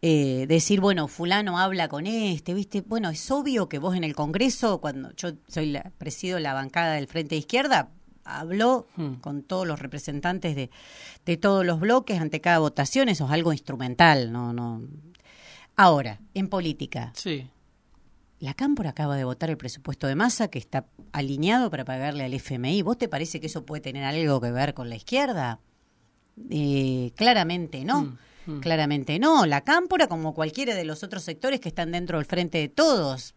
eh, 0.00 0.46
decir, 0.48 0.80
bueno, 0.80 1.08
fulano 1.08 1.58
habla 1.58 1.88
con 1.88 2.06
este, 2.06 2.54
¿viste? 2.54 2.80
Bueno, 2.80 3.10
es 3.10 3.30
obvio 3.30 3.68
que 3.68 3.78
vos 3.78 3.94
en 3.94 4.04
el 4.04 4.14
Congreso, 4.14 4.80
cuando 4.80 5.12
yo 5.14 5.32
soy 5.46 5.66
la, 5.66 5.92
presido 5.98 6.38
la 6.38 6.54
bancada 6.54 6.94
del 6.94 7.06
Frente 7.06 7.34
de 7.34 7.40
Izquierda, 7.40 7.90
habló 8.24 8.86
mm. 8.96 9.16
con 9.16 9.42
todos 9.42 9.66
los 9.66 9.78
representantes 9.78 10.56
de, 10.56 10.70
de 11.26 11.36
todos 11.36 11.66
los 11.66 11.80
bloques 11.80 12.18
ante 12.18 12.40
cada 12.40 12.60
votación, 12.60 13.10
eso 13.10 13.26
es 13.26 13.30
algo 13.30 13.52
instrumental, 13.52 14.32
no, 14.32 14.54
no. 14.54 14.82
Ahora, 15.76 16.18
en 16.32 16.48
política. 16.48 17.12
Sí 17.14 17.46
la 18.40 18.54
Cámpora 18.54 18.90
acaba 18.90 19.16
de 19.16 19.24
votar 19.24 19.50
el 19.50 19.58
presupuesto 19.58 20.06
de 20.06 20.14
masa 20.14 20.48
que 20.48 20.58
está 20.58 20.86
alineado 21.12 21.70
para 21.70 21.84
pagarle 21.84 22.24
al 22.24 22.32
FMI. 22.32 22.82
¿Vos 22.82 22.96
te 22.96 23.08
parece 23.08 23.38
que 23.38 23.46
eso 23.46 23.66
puede 23.66 23.82
tener 23.82 24.04
algo 24.04 24.40
que 24.40 24.50
ver 24.50 24.72
con 24.72 24.88
la 24.88 24.96
izquierda? 24.96 25.60
Eh, 26.48 27.12
claramente 27.16 27.84
no. 27.84 28.02
Mm, 28.02 28.18
mm. 28.46 28.60
Claramente 28.60 29.18
no. 29.18 29.44
La 29.44 29.60
Cámpora, 29.60 30.06
como 30.06 30.34
cualquiera 30.34 30.74
de 30.74 30.84
los 30.84 31.02
otros 31.02 31.22
sectores 31.22 31.60
que 31.60 31.68
están 31.68 31.92
dentro 31.92 32.16
del 32.16 32.24
frente 32.24 32.56
de 32.56 32.68
todos, 32.68 33.34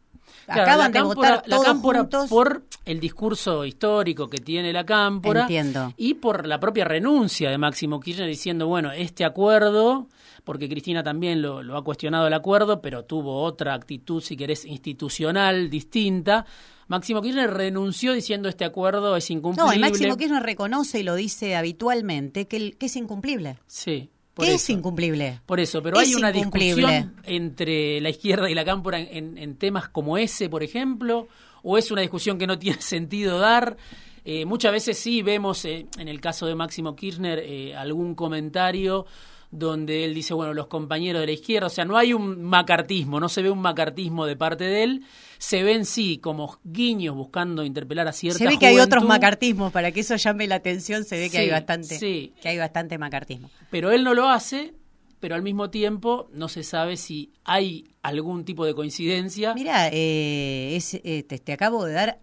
acaban 0.47 0.91
de 0.93 1.01
votar 1.01 1.43
la 1.47 1.59
cámpora 1.61 2.07
por 2.29 2.63
el 2.85 2.99
discurso 2.99 3.65
histórico 3.65 4.29
que 4.29 4.37
tiene 4.37 4.73
la 4.73 4.85
cámpora 4.85 5.41
Entiendo. 5.41 5.93
y 5.97 6.15
por 6.15 6.47
la 6.47 6.59
propia 6.59 6.85
renuncia 6.85 7.49
de 7.49 7.57
Máximo 7.57 7.99
Kirchner 7.99 8.27
diciendo 8.27 8.67
bueno 8.67 8.91
este 8.91 9.25
acuerdo 9.25 10.07
porque 10.43 10.67
Cristina 10.69 11.03
también 11.03 11.41
lo, 11.41 11.77
ha 11.77 11.83
cuestionado 11.83 12.27
el 12.27 12.33
acuerdo, 12.33 12.81
pero 12.81 13.05
tuvo 13.05 13.41
otra 13.41 13.73
actitud, 13.73 14.21
si 14.21 14.35
querés, 14.35 14.65
institucional 14.65 15.69
distinta. 15.69 16.45
Máximo 16.87 17.21
Kirchner 17.21 17.51
renunció 17.51 18.13
diciendo 18.13 18.49
este 18.49 18.65
acuerdo 18.65 19.15
es 19.15 19.29
incumplible. 19.29 19.71
No, 19.71 19.73
y 19.73 19.79
Máximo 19.79 20.17
Kirchner 20.17 20.43
reconoce 20.43 20.99
y 20.99 21.03
lo 21.03 21.15
dice 21.15 21.55
habitualmente 21.55 22.47
que, 22.47 22.73
que 22.73 22.85
es 22.87 22.95
incumplible. 22.95 23.57
Sí. 23.67 24.09
¿Qué 24.35 24.55
es 24.55 24.69
incumplible? 24.69 25.41
Por 25.45 25.59
eso, 25.59 25.83
pero 25.83 25.99
hay 25.99 26.15
una 26.15 26.31
discusión 26.31 27.15
entre 27.23 28.01
la 28.01 28.09
izquierda 28.09 28.49
y 28.49 28.55
la 28.55 28.65
cámpora 28.65 28.99
en, 28.99 29.55
temas 29.57 29.89
como 29.89 30.17
ese, 30.17 30.49
por 30.49 30.63
ejemplo, 30.63 31.27
o 31.61 31.77
es 31.77 31.91
una 31.91 32.01
discusión 32.01 32.37
que 32.37 32.47
no 32.47 32.57
tiene 32.59 32.81
sentido 32.81 33.39
dar. 33.39 33.77
Eh, 34.25 34.45
muchas 34.45 34.71
veces 34.71 34.97
sí 34.97 35.21
vemos, 35.21 35.65
eh, 35.65 35.85
en 35.97 36.07
el 36.07 36.19
caso 36.19 36.47
de 36.47 36.55
Máximo 36.55 36.95
Kirchner, 36.95 37.39
eh, 37.39 37.75
algún 37.75 38.15
comentario 38.15 39.05
donde 39.53 40.03
él 40.03 40.15
dice, 40.15 40.33
bueno, 40.33 40.51
los 40.55 40.65
compañeros 40.65 41.21
de 41.21 41.27
la 41.27 41.31
izquierda, 41.31 41.67
o 41.67 41.69
sea, 41.69 41.85
no 41.85 41.95
hay 41.95 42.11
un 42.11 42.41
macartismo, 42.41 43.19
no 43.19 43.29
se 43.29 43.43
ve 43.43 43.51
un 43.51 43.59
macartismo 43.59 44.25
de 44.25 44.35
parte 44.35 44.63
de 44.63 44.83
él, 44.83 45.05
se 45.37 45.61
ven 45.61 45.85
sí 45.85 46.17
como 46.17 46.57
guiños 46.63 47.15
buscando 47.15 47.63
interpelar 47.63 48.07
a 48.07 48.13
cierta 48.13 48.39
Se 48.39 48.47
ve 48.47 48.57
que 48.57 48.65
hay 48.65 48.79
otros 48.79 49.05
macartismos, 49.05 49.71
para 49.71 49.91
que 49.91 49.99
eso 49.99 50.15
llame 50.15 50.47
la 50.47 50.55
atención, 50.55 51.03
se 51.03 51.19
ve 51.19 51.29
que 51.29 51.37
hay 51.37 51.51
bastante 51.51 51.99
que 51.99 52.49
hay 52.49 52.57
bastante 52.57 52.97
macartismo. 52.97 53.51
Pero 53.69 53.91
él 53.91 54.03
no 54.03 54.15
lo 54.15 54.27
hace, 54.27 54.73
pero 55.19 55.35
al 55.35 55.43
mismo 55.43 55.69
tiempo 55.69 56.27
no 56.33 56.49
se 56.49 56.63
sabe 56.63 56.97
si 56.97 57.31
hay 57.43 57.85
algún 58.01 58.45
tipo 58.45 58.65
de 58.65 58.73
coincidencia. 58.73 59.53
Mira, 59.53 59.87
eh, 59.89 60.79
eh, 61.03 61.23
te 61.23 61.53
acabo 61.53 61.85
de 61.85 61.93
dar 61.93 62.19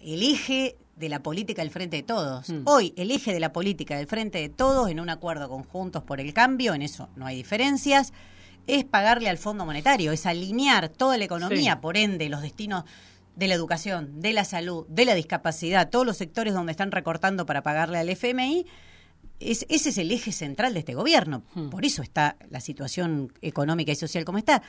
el 0.00 0.22
eje 0.22 0.76
de 1.00 1.08
la 1.08 1.22
política 1.22 1.62
del 1.62 1.70
Frente 1.70 1.96
de 1.96 2.02
Todos. 2.02 2.50
Mm. 2.50 2.62
Hoy 2.66 2.92
el 2.96 3.10
eje 3.10 3.32
de 3.32 3.40
la 3.40 3.52
política 3.52 3.96
del 3.96 4.06
Frente 4.06 4.38
de 4.38 4.50
Todos, 4.50 4.90
en 4.90 5.00
un 5.00 5.08
acuerdo 5.08 5.48
conjuntos 5.48 6.04
por 6.04 6.20
el 6.20 6.32
cambio, 6.34 6.74
en 6.74 6.82
eso 6.82 7.08
no 7.16 7.26
hay 7.26 7.36
diferencias, 7.36 8.12
es 8.66 8.84
pagarle 8.84 9.30
al 9.30 9.38
Fondo 9.38 9.64
Monetario, 9.64 10.12
es 10.12 10.26
alinear 10.26 10.90
toda 10.90 11.16
la 11.16 11.24
economía, 11.24 11.80
por 11.80 11.96
ende 11.96 12.28
los 12.28 12.42
destinos 12.42 12.84
de 13.34 13.48
la 13.48 13.54
educación, 13.54 14.20
de 14.20 14.34
la 14.34 14.44
salud, 14.44 14.86
de 14.88 15.06
la 15.06 15.14
discapacidad, 15.14 15.88
todos 15.88 16.04
los 16.04 16.18
sectores 16.18 16.52
donde 16.52 16.72
están 16.72 16.92
recortando 16.92 17.46
para 17.46 17.62
pagarle 17.62 17.98
al 17.98 18.10
FMI. 18.10 18.66
Es, 19.40 19.64
ese 19.70 19.88
es 19.88 19.96
el 19.96 20.12
eje 20.12 20.32
central 20.32 20.74
de 20.74 20.80
este 20.80 20.94
gobierno. 20.94 21.42
Mm. 21.54 21.70
Por 21.70 21.86
eso 21.86 22.02
está 22.02 22.36
la 22.50 22.60
situación 22.60 23.32
económica 23.40 23.90
y 23.90 23.96
social 23.96 24.26
como 24.26 24.36
está. 24.36 24.62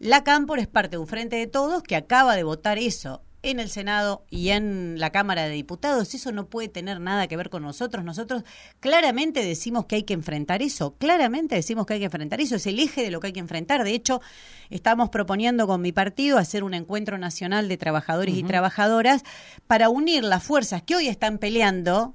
La 0.00 0.24
Cámpor 0.24 0.58
es 0.58 0.66
parte 0.66 0.96
de 0.96 0.98
un 0.98 1.06
frente 1.06 1.36
de 1.36 1.46
todos 1.46 1.84
que 1.84 1.94
acaba 1.94 2.34
de 2.34 2.42
votar 2.42 2.78
eso 2.78 3.22
en 3.42 3.58
el 3.58 3.70
Senado 3.70 4.24
y 4.28 4.50
en 4.50 4.98
la 4.98 5.10
Cámara 5.10 5.44
de 5.44 5.50
Diputados. 5.50 6.14
Eso 6.14 6.32
no 6.32 6.46
puede 6.46 6.68
tener 6.68 7.00
nada 7.00 7.26
que 7.26 7.36
ver 7.36 7.50
con 7.50 7.62
nosotros. 7.62 8.04
Nosotros 8.04 8.44
claramente 8.80 9.44
decimos 9.44 9.86
que 9.86 9.96
hay 9.96 10.02
que 10.02 10.14
enfrentar 10.14 10.62
eso. 10.62 10.94
Claramente 10.98 11.54
decimos 11.54 11.86
que 11.86 11.94
hay 11.94 12.00
que 12.00 12.06
enfrentar 12.06 12.40
eso. 12.40 12.56
Es 12.56 12.66
el 12.66 12.78
eje 12.78 13.02
de 13.02 13.10
lo 13.10 13.20
que 13.20 13.28
hay 13.28 13.32
que 13.32 13.40
enfrentar. 13.40 13.82
De 13.84 13.94
hecho, 13.94 14.20
estamos 14.68 15.08
proponiendo 15.08 15.66
con 15.66 15.80
mi 15.80 15.92
partido 15.92 16.38
hacer 16.38 16.64
un 16.64 16.74
encuentro 16.74 17.18
nacional 17.18 17.68
de 17.68 17.78
trabajadores 17.78 18.34
y 18.36 18.42
trabajadoras 18.42 19.22
para 19.66 19.88
unir 19.88 20.22
las 20.24 20.42
fuerzas 20.42 20.82
que 20.82 20.96
hoy 20.96 21.08
están 21.08 21.38
peleando, 21.38 22.14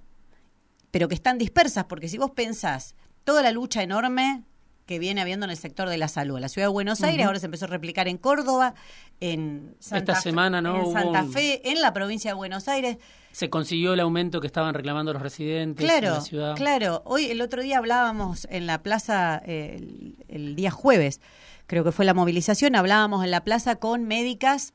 pero 0.92 1.08
que 1.08 1.16
están 1.16 1.38
dispersas. 1.38 1.86
Porque 1.86 2.08
si 2.08 2.18
vos 2.18 2.32
pensás 2.32 2.96
toda 3.24 3.42
la 3.42 3.52
lucha 3.52 3.82
enorme 3.82 4.44
que 4.86 5.00
viene 5.00 5.22
habiendo 5.22 5.46
en 5.46 5.50
el 5.50 5.58
sector 5.58 5.90
de 5.90 5.98
la 5.98 6.08
salud. 6.08 6.40
La 6.40 6.50
ciudad 6.50 6.68
de 6.68 6.72
Buenos 6.72 7.02
Aires 7.02 7.26
ahora 7.26 7.40
se 7.40 7.48
empezó 7.48 7.66
a 7.66 7.70
replicar 7.70 8.08
en 8.08 8.18
Córdoba, 8.18 8.76
en 9.20 9.76
Santa, 9.80 10.14
Esta 10.14 10.22
semana, 10.22 10.62
¿no? 10.62 10.86
en 10.86 10.94
Santa 10.94 11.26
Fe, 11.26 11.72
en 11.72 11.82
la 11.82 11.92
provincia 11.92 12.32
de 12.32 12.36
Buenos 12.36 12.68
Aires. 12.68 12.98
Se 13.32 13.50
consiguió 13.50 13.94
el 13.94 14.00
aumento 14.00 14.42
que 14.42 14.48
estaban 14.48 14.76
reclamando 14.76 15.12
los 15.12 15.22
residentes 15.22 15.84
claro, 15.84 16.08
en 16.08 16.14
la 16.14 16.22
ciudad. 16.22 16.56
Claro, 16.56 17.02
hoy 17.06 17.26
el 17.26 17.42
otro 17.42 17.64
día 17.64 17.80
hablábamos 17.80 18.48
en 18.52 18.68
la 18.68 18.84
plaza, 18.84 19.38
el, 19.38 20.56
día 20.56 20.70
jueves, 20.70 21.20
creo 21.66 21.84
que 21.84 21.92
fue 21.92 22.06
la 22.06 22.14
movilización, 22.14 22.76
hablábamos 22.76 23.24
en 23.24 23.32
la 23.32 23.44
plaza 23.44 23.78
con 23.78 24.04
médicas 24.06 24.74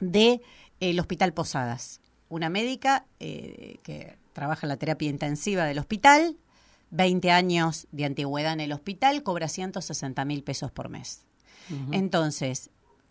del 0.00 0.42
de, 0.80 1.00
Hospital 1.00 1.32
Posadas. 1.32 2.00
Una 2.28 2.50
médica 2.50 3.06
eh, 3.20 3.78
que 3.82 4.18
trabaja 4.34 4.66
en 4.66 4.68
la 4.68 4.76
terapia 4.76 5.08
intensiva 5.08 5.64
del 5.64 5.78
hospital, 5.78 6.36
20 6.90 7.30
años 7.30 7.86
de 7.92 8.04
antigüedad 8.04 8.52
en 8.52 8.60
el 8.60 8.72
hospital, 8.72 9.22
cobra 9.22 9.48
160 9.48 10.24
mil 10.24 10.42
pesos 10.42 10.70
por 10.70 10.88
mes. 10.88 11.24
Entonces, 11.92 12.70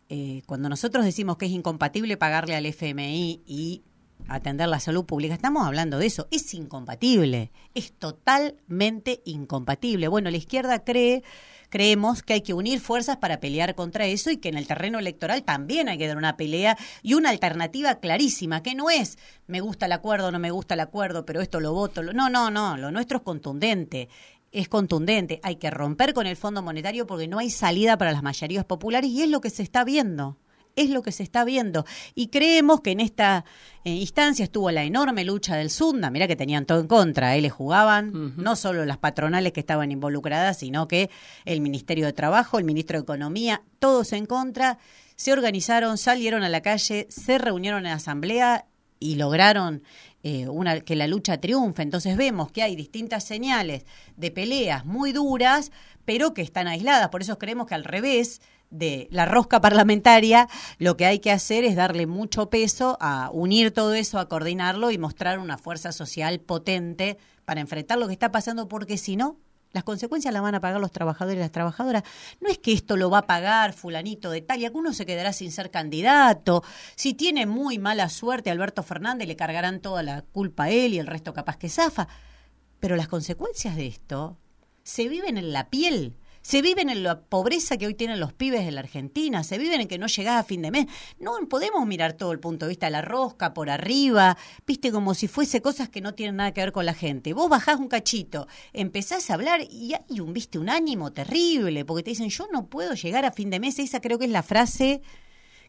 eh, 0.09 0.41
cuando 0.47 0.67
nosotros 0.67 1.05
decimos 1.05 1.37
que 1.37 1.45
es 1.45 1.51
incompatible 1.51 2.17
pagarle 2.17 2.55
al 2.55 2.65
FMI 2.65 3.43
y 3.45 3.83
atender 4.27 4.67
la 4.67 4.79
salud 4.79 5.05
pública, 5.05 5.35
estamos 5.35 5.65
hablando 5.65 5.99
de 5.99 6.07
eso. 6.07 6.27
Es 6.31 6.53
incompatible, 6.55 7.51
es 7.75 7.91
totalmente 7.91 9.21
incompatible. 9.25 10.07
Bueno, 10.07 10.31
la 10.31 10.37
izquierda 10.37 10.83
cree 10.83 11.23
creemos 11.69 12.23
que 12.23 12.33
hay 12.33 12.41
que 12.41 12.53
unir 12.53 12.79
fuerzas 12.79 13.17
para 13.17 13.39
pelear 13.39 13.75
contra 13.75 14.05
eso 14.05 14.31
y 14.31 14.37
que 14.37 14.49
en 14.49 14.57
el 14.57 14.67
terreno 14.67 14.99
electoral 14.99 15.43
también 15.43 15.89
hay 15.89 15.97
que 15.97 16.07
dar 16.07 16.17
una 16.17 16.37
pelea 16.37 16.77
y 17.01 17.13
una 17.13 17.29
alternativa 17.29 17.95
clarísima, 17.95 18.63
que 18.63 18.75
no 18.75 18.89
es 18.89 19.17
me 19.47 19.61
gusta 19.61 19.85
el 19.85 19.91
acuerdo, 19.91 20.31
no 20.31 20.39
me 20.39 20.51
gusta 20.51 20.73
el 20.73 20.81
acuerdo, 20.81 21.25
pero 21.25 21.41
esto 21.41 21.59
lo 21.59 21.73
voto. 21.73 22.03
No, 22.03 22.29
no, 22.29 22.51
no, 22.51 22.77
lo 22.77 22.91
nuestro 22.91 23.17
es 23.17 23.23
contundente 23.23 24.09
es 24.51 24.69
contundente. 24.69 25.39
Hay 25.43 25.57
que 25.57 25.69
romper 25.69 26.13
con 26.13 26.25
el 26.25 26.37
Fondo 26.37 26.61
Monetario 26.61 27.05
porque 27.05 27.27
no 27.27 27.37
hay 27.37 27.49
salida 27.49 27.97
para 27.97 28.11
las 28.11 28.23
mayorías 28.23 28.65
populares 28.65 29.09
y 29.11 29.21
es 29.21 29.29
lo 29.29 29.41
que 29.41 29.49
se 29.49 29.61
está 29.61 29.83
viendo 29.83 30.37
es 30.77 30.89
lo 30.89 31.01
que 31.03 31.11
se 31.11 31.23
está 31.23 31.43
viendo. 31.43 31.85
Y 32.15 32.27
creemos 32.27 32.79
que 32.79 32.91
en 32.91 33.01
esta 33.01 33.43
eh, 33.83 33.91
instancia 33.91 34.43
estuvo 34.43 34.71
la 34.71 34.83
enorme 34.83 35.25
lucha 35.25 35.57
del 35.57 35.69
Sunda, 35.69 36.09
mira 36.09 36.27
que 36.27 36.37
tenían 36.37 36.65
todo 36.65 36.79
en 36.79 36.87
contra, 36.87 37.35
¿eh? 37.35 37.41
le 37.41 37.49
jugaban 37.49 38.33
no 38.37 38.55
solo 38.55 38.85
las 38.85 38.97
patronales 38.97 39.51
que 39.51 39.59
estaban 39.59 39.91
involucradas, 39.91 40.59
sino 40.59 40.87
que 40.87 41.09
el 41.43 41.59
Ministerio 41.59 42.05
de 42.05 42.13
Trabajo, 42.13 42.59
el 42.59 42.65
Ministro 42.65 42.97
de 42.97 43.03
Economía, 43.03 43.63
todos 43.79 44.13
en 44.13 44.25
contra, 44.25 44.77
se 45.17 45.33
organizaron, 45.33 45.97
salieron 45.97 46.43
a 46.43 46.49
la 46.49 46.61
calle, 46.61 47.07
se 47.09 47.37
reunieron 47.39 47.85
en 47.85 47.91
asamblea 47.91 48.65
y 48.99 49.15
lograron 49.15 49.83
eh, 50.23 50.47
una, 50.47 50.81
que 50.81 50.95
la 50.95 51.07
lucha 51.07 51.39
triunfe. 51.39 51.81
Entonces 51.81 52.17
vemos 52.17 52.51
que 52.51 52.63
hay 52.63 52.75
distintas 52.75 53.23
señales 53.23 53.85
de 54.15 54.31
peleas 54.31 54.85
muy 54.85 55.11
duras, 55.11 55.71
pero 56.05 56.33
que 56.33 56.41
están 56.41 56.67
aisladas. 56.67 57.09
Por 57.09 57.21
eso 57.21 57.37
creemos 57.37 57.67
que 57.67 57.75
al 57.75 57.83
revés, 57.83 58.41
de 58.69 59.07
la 59.11 59.25
rosca 59.25 59.61
parlamentaria, 59.61 60.47
lo 60.77 60.97
que 60.97 61.05
hay 61.05 61.19
que 61.19 61.31
hacer 61.31 61.63
es 61.63 61.75
darle 61.75 62.05
mucho 62.05 62.49
peso 62.49 62.97
a 62.99 63.29
unir 63.31 63.71
todo 63.71 63.93
eso, 63.93 64.19
a 64.19 64.27
coordinarlo 64.27 64.91
y 64.91 64.97
mostrar 64.97 65.39
una 65.39 65.57
fuerza 65.57 65.91
social 65.91 66.39
potente 66.39 67.17
para 67.45 67.61
enfrentar 67.61 67.97
lo 67.97 68.07
que 68.07 68.13
está 68.13 68.31
pasando, 68.31 68.67
porque 68.67 68.97
si 68.97 69.15
no, 69.15 69.37
las 69.73 69.83
consecuencias 69.83 70.33
las 70.33 70.41
van 70.41 70.55
a 70.55 70.61
pagar 70.61 70.81
los 70.81 70.91
trabajadores 70.91 71.37
y 71.37 71.41
las 71.41 71.51
trabajadoras. 71.51 72.03
No 72.39 72.49
es 72.49 72.57
que 72.57 72.73
esto 72.73 72.97
lo 72.97 73.09
va 73.09 73.19
a 73.19 73.27
pagar 73.27 73.73
fulanito 73.73 74.31
de 74.31 74.41
tal 74.41 74.59
y 74.59 74.65
alguno 74.65 74.93
se 74.93 75.05
quedará 75.05 75.33
sin 75.33 75.51
ser 75.51 75.71
candidato. 75.71 76.63
Si 76.95 77.13
tiene 77.13 77.45
muy 77.45 77.77
mala 77.77 78.09
suerte 78.09 78.49
Alberto 78.49 78.83
Fernández, 78.83 79.27
le 79.27 79.35
cargarán 79.35 79.81
toda 79.81 80.03
la 80.03 80.21
culpa 80.21 80.65
a 80.65 80.69
él 80.69 80.93
y 80.93 80.99
el 80.99 81.07
resto 81.07 81.33
capaz 81.33 81.57
que 81.57 81.69
zafa. 81.69 82.07
Pero 82.79 82.95
las 82.95 83.07
consecuencias 83.07 83.75
de 83.75 83.87
esto 83.87 84.37
se 84.83 85.07
viven 85.07 85.37
en 85.37 85.51
la 85.51 85.69
piel 85.69 86.17
se 86.47 86.61
viven 86.61 86.89
en 86.89 87.03
la 87.03 87.19
pobreza 87.19 87.75
que 87.75 87.87
hoy 87.87 87.93
tienen 87.93 88.21
los 88.21 88.31
pibes 88.31 88.63
de 88.63 88.71
la 88.71 88.79
Argentina, 88.79 89.43
se 89.43 89.57
viven 89.57 89.81
en 89.81 89.87
que 89.89 89.97
no 89.97 90.07
llegás 90.07 90.39
a 90.39 90.43
fin 90.47 90.61
de 90.61 90.71
mes. 90.71 90.85
No 91.19 91.33
podemos 91.49 91.85
mirar 91.85 92.13
todo 92.13 92.31
el 92.31 92.39
punto 92.39 92.65
de 92.65 92.69
vista 92.69 92.85
de 92.85 92.93
la 92.93 93.01
rosca 93.01 93.53
por 93.53 93.69
arriba, 93.69 94.37
viste, 94.65 94.93
como 94.93 95.13
si 95.13 95.27
fuese 95.27 95.61
cosas 95.61 95.89
que 95.89 95.99
no 95.99 96.13
tienen 96.13 96.37
nada 96.37 96.53
que 96.53 96.61
ver 96.61 96.71
con 96.71 96.85
la 96.85 96.93
gente. 96.93 97.33
Vos 97.33 97.49
bajás 97.49 97.81
un 97.81 97.89
cachito, 97.89 98.47
empezás 98.71 99.29
a 99.29 99.33
hablar 99.33 99.59
y 99.69 99.93
hay 99.93 100.21
un, 100.21 100.31
viste, 100.31 100.57
un 100.57 100.69
ánimo 100.69 101.11
terrible, 101.11 101.83
porque 101.83 102.03
te 102.03 102.11
dicen, 102.11 102.29
yo 102.29 102.47
no 102.49 102.67
puedo 102.67 102.93
llegar 102.93 103.25
a 103.25 103.33
fin 103.33 103.49
de 103.49 103.59
mes. 103.59 103.77
Esa 103.77 103.99
creo 103.99 104.17
que 104.17 104.23
es 104.23 104.31
la 104.31 104.41
frase 104.41 105.01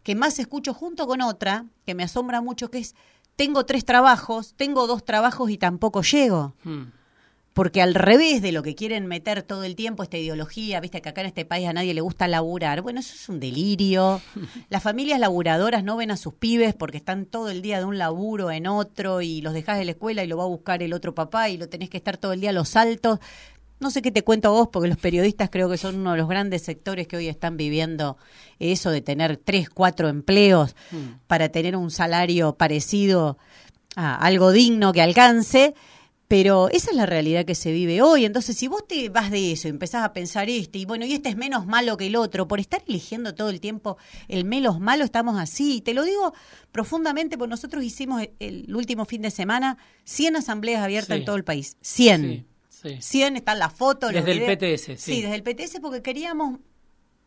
que 0.04 0.14
más 0.14 0.38
escucho 0.38 0.74
junto 0.74 1.08
con 1.08 1.22
otra, 1.22 1.66
que 1.86 1.96
me 1.96 2.04
asombra 2.04 2.40
mucho, 2.40 2.70
que 2.70 2.78
es, 2.78 2.94
tengo 3.34 3.66
tres 3.66 3.84
trabajos, 3.84 4.54
tengo 4.54 4.86
dos 4.86 5.04
trabajos 5.04 5.50
y 5.50 5.58
tampoco 5.58 6.02
llego. 6.02 6.54
Hmm 6.62 6.97
porque 7.58 7.82
al 7.82 7.96
revés 7.96 8.40
de 8.40 8.52
lo 8.52 8.62
que 8.62 8.76
quieren 8.76 9.08
meter 9.08 9.42
todo 9.42 9.64
el 9.64 9.74
tiempo, 9.74 10.04
esta 10.04 10.16
ideología, 10.16 10.78
viste 10.78 11.02
que 11.02 11.08
acá 11.08 11.22
en 11.22 11.26
este 11.26 11.44
país 11.44 11.66
a 11.66 11.72
nadie 11.72 11.92
le 11.92 12.00
gusta 12.00 12.28
laburar, 12.28 12.82
bueno, 12.82 13.00
eso 13.00 13.16
es 13.16 13.28
un 13.28 13.40
delirio. 13.40 14.22
Las 14.70 14.80
familias 14.80 15.18
laburadoras 15.18 15.82
no 15.82 15.96
ven 15.96 16.12
a 16.12 16.16
sus 16.16 16.34
pibes 16.34 16.72
porque 16.72 16.98
están 16.98 17.26
todo 17.26 17.50
el 17.50 17.60
día 17.60 17.80
de 17.80 17.84
un 17.84 17.98
laburo 17.98 18.52
en 18.52 18.68
otro 18.68 19.22
y 19.22 19.40
los 19.40 19.54
dejas 19.54 19.76
de 19.76 19.86
la 19.86 19.90
escuela 19.90 20.22
y 20.22 20.28
lo 20.28 20.36
va 20.36 20.44
a 20.44 20.46
buscar 20.46 20.84
el 20.84 20.92
otro 20.92 21.16
papá 21.16 21.48
y 21.48 21.56
lo 21.56 21.68
tenés 21.68 21.90
que 21.90 21.96
estar 21.96 22.16
todo 22.16 22.32
el 22.32 22.40
día 22.40 22.50
a 22.50 22.52
los 22.52 22.68
saltos. 22.68 23.18
No 23.80 23.90
sé 23.90 24.02
qué 24.02 24.12
te 24.12 24.22
cuento 24.22 24.50
a 24.50 24.52
vos, 24.52 24.68
porque 24.72 24.88
los 24.88 24.98
periodistas 24.98 25.50
creo 25.50 25.68
que 25.68 25.78
son 25.78 25.96
uno 25.96 26.12
de 26.12 26.18
los 26.18 26.28
grandes 26.28 26.62
sectores 26.62 27.08
que 27.08 27.16
hoy 27.16 27.26
están 27.26 27.56
viviendo 27.56 28.18
eso 28.60 28.92
de 28.92 29.00
tener 29.00 29.36
tres, 29.36 29.68
cuatro 29.68 30.08
empleos 30.08 30.76
mm. 30.92 31.26
para 31.26 31.48
tener 31.48 31.74
un 31.74 31.90
salario 31.90 32.54
parecido 32.54 33.36
a 33.96 34.14
algo 34.14 34.52
digno 34.52 34.92
que 34.92 35.02
alcance. 35.02 35.74
Pero 36.28 36.68
esa 36.68 36.90
es 36.90 36.96
la 36.96 37.06
realidad 37.06 37.46
que 37.46 37.54
se 37.54 37.72
vive 37.72 38.02
hoy. 38.02 38.26
Entonces, 38.26 38.54
si 38.54 38.68
vos 38.68 38.86
te 38.86 39.08
vas 39.08 39.30
de 39.30 39.52
eso 39.52 39.66
y 39.66 39.70
empezás 39.70 40.04
a 40.04 40.12
pensar 40.12 40.50
este, 40.50 40.78
y 40.78 40.84
bueno, 40.84 41.06
y 41.06 41.14
este 41.14 41.30
es 41.30 41.36
menos 41.36 41.66
malo 41.66 41.96
que 41.96 42.06
el 42.06 42.16
otro, 42.16 42.46
por 42.46 42.60
estar 42.60 42.82
eligiendo 42.86 43.34
todo 43.34 43.48
el 43.48 43.60
tiempo 43.60 43.96
el 44.28 44.44
menos 44.44 44.78
malo, 44.78 45.04
estamos 45.04 45.40
así. 45.40 45.76
Y 45.76 45.80
te 45.80 45.94
lo 45.94 46.04
digo 46.04 46.34
profundamente, 46.70 47.38
porque 47.38 47.50
nosotros 47.50 47.82
hicimos 47.82 48.22
el, 48.38 48.74
último 48.76 49.06
fin 49.06 49.22
de 49.22 49.30
semana 49.30 49.78
100 50.04 50.36
asambleas 50.36 50.82
abiertas 50.82 51.16
en 51.16 51.24
todo 51.24 51.36
el 51.36 51.44
país. 51.44 51.78
100. 51.80 52.46
Sí, 52.68 52.96
100 53.00 53.36
están 53.36 53.58
las 53.58 53.72
fotos. 53.72 54.12
Desde 54.12 54.32
el 54.32 54.56
PTS. 54.58 54.84
Sí. 54.84 54.96
sí, 54.98 55.22
desde 55.22 55.34
el 55.34 55.42
PTS, 55.42 55.80
porque 55.80 56.02
queríamos 56.02 56.58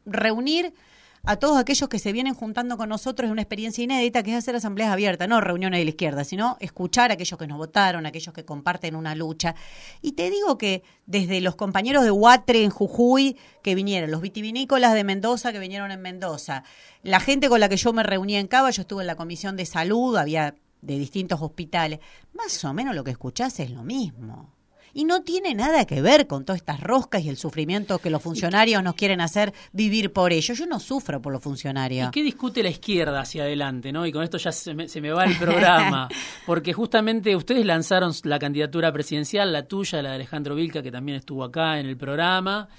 reunir 0.05 0.75
a 1.23 1.35
todos 1.35 1.57
aquellos 1.57 1.87
que 1.87 1.99
se 1.99 2.11
vienen 2.11 2.33
juntando 2.33 2.77
con 2.77 2.89
nosotros 2.89 3.27
en 3.27 3.31
una 3.31 3.41
experiencia 3.41 3.83
inédita 3.83 4.23
que 4.23 4.31
es 4.31 4.37
hacer 4.37 4.55
asambleas 4.55 4.91
abiertas, 4.91 5.27
no 5.27 5.39
reuniones 5.39 5.79
de 5.79 5.85
la 5.85 5.89
izquierda, 5.89 6.23
sino 6.23 6.57
escuchar 6.59 7.11
a 7.11 7.13
aquellos 7.13 7.37
que 7.37 7.47
nos 7.47 7.57
votaron, 7.57 8.05
a 8.05 8.09
aquellos 8.09 8.33
que 8.33 8.43
comparten 8.43 8.95
una 8.95 9.13
lucha. 9.13 9.55
Y 10.01 10.13
te 10.13 10.29
digo 10.29 10.57
que 10.57 10.83
desde 11.05 11.41
los 11.41 11.55
compañeros 11.55 12.03
de 12.03 12.11
Huatre 12.11 12.63
en 12.63 12.71
Jujuy 12.71 13.37
que 13.61 13.75
vinieron, 13.75 14.09
los 14.09 14.21
vitivinícolas 14.21 14.93
de 14.93 15.03
Mendoza 15.03 15.51
que 15.51 15.59
vinieron 15.59 15.91
en 15.91 16.01
Mendoza, 16.01 16.63
la 17.03 17.19
gente 17.19 17.49
con 17.49 17.59
la 17.59 17.69
que 17.69 17.77
yo 17.77 17.93
me 17.93 18.03
reuní 18.03 18.35
en 18.35 18.47
Cava, 18.47 18.71
yo 18.71 18.81
estuve 18.81 19.03
en 19.03 19.07
la 19.07 19.15
comisión 19.15 19.55
de 19.55 19.65
salud, 19.65 20.15
había 20.17 20.55
de 20.81 20.97
distintos 20.97 21.39
hospitales, 21.41 21.99
más 22.33 22.63
o 22.65 22.73
menos 22.73 22.95
lo 22.95 23.03
que 23.03 23.11
escuchás 23.11 23.59
es 23.59 23.69
lo 23.69 23.83
mismo 23.83 24.60
y 24.93 25.05
no 25.05 25.21
tiene 25.21 25.53
nada 25.53 25.85
que 25.85 26.01
ver 26.01 26.27
con 26.27 26.45
todas 26.45 26.61
estas 26.61 26.81
roscas 26.81 27.23
y 27.23 27.29
el 27.29 27.37
sufrimiento 27.37 27.99
que 27.99 28.09
los 28.09 28.21
funcionarios 28.21 28.83
nos 28.83 28.95
quieren 28.95 29.21
hacer 29.21 29.53
vivir 29.71 30.11
por 30.11 30.33
ello. 30.33 30.53
Yo 30.53 30.65
no 30.65 30.79
sufro 30.79 31.21
por 31.21 31.33
los 31.33 31.41
funcionarios. 31.41 32.09
¿Y 32.09 32.11
qué 32.11 32.23
discute 32.23 32.63
la 32.63 32.69
izquierda 32.69 33.21
hacia 33.21 33.43
adelante? 33.43 33.91
¿no? 33.91 34.05
Y 34.05 34.11
con 34.11 34.23
esto 34.23 34.37
ya 34.37 34.51
se 34.51 34.73
me, 34.73 34.87
se 34.87 35.01
me 35.01 35.11
va 35.11 35.25
el 35.25 35.37
programa, 35.37 36.07
porque 36.45 36.73
justamente 36.73 37.35
ustedes 37.35 37.65
lanzaron 37.65 38.13
la 38.23 38.39
candidatura 38.39 38.91
presidencial, 38.91 39.51
la 39.51 39.67
tuya, 39.67 40.01
la 40.01 40.09
de 40.09 40.15
Alejandro 40.15 40.55
Vilca, 40.55 40.81
que 40.81 40.91
también 40.91 41.17
estuvo 41.17 41.43
acá 41.43 41.79
en 41.79 41.85
el 41.85 41.97
programa. 41.97 42.69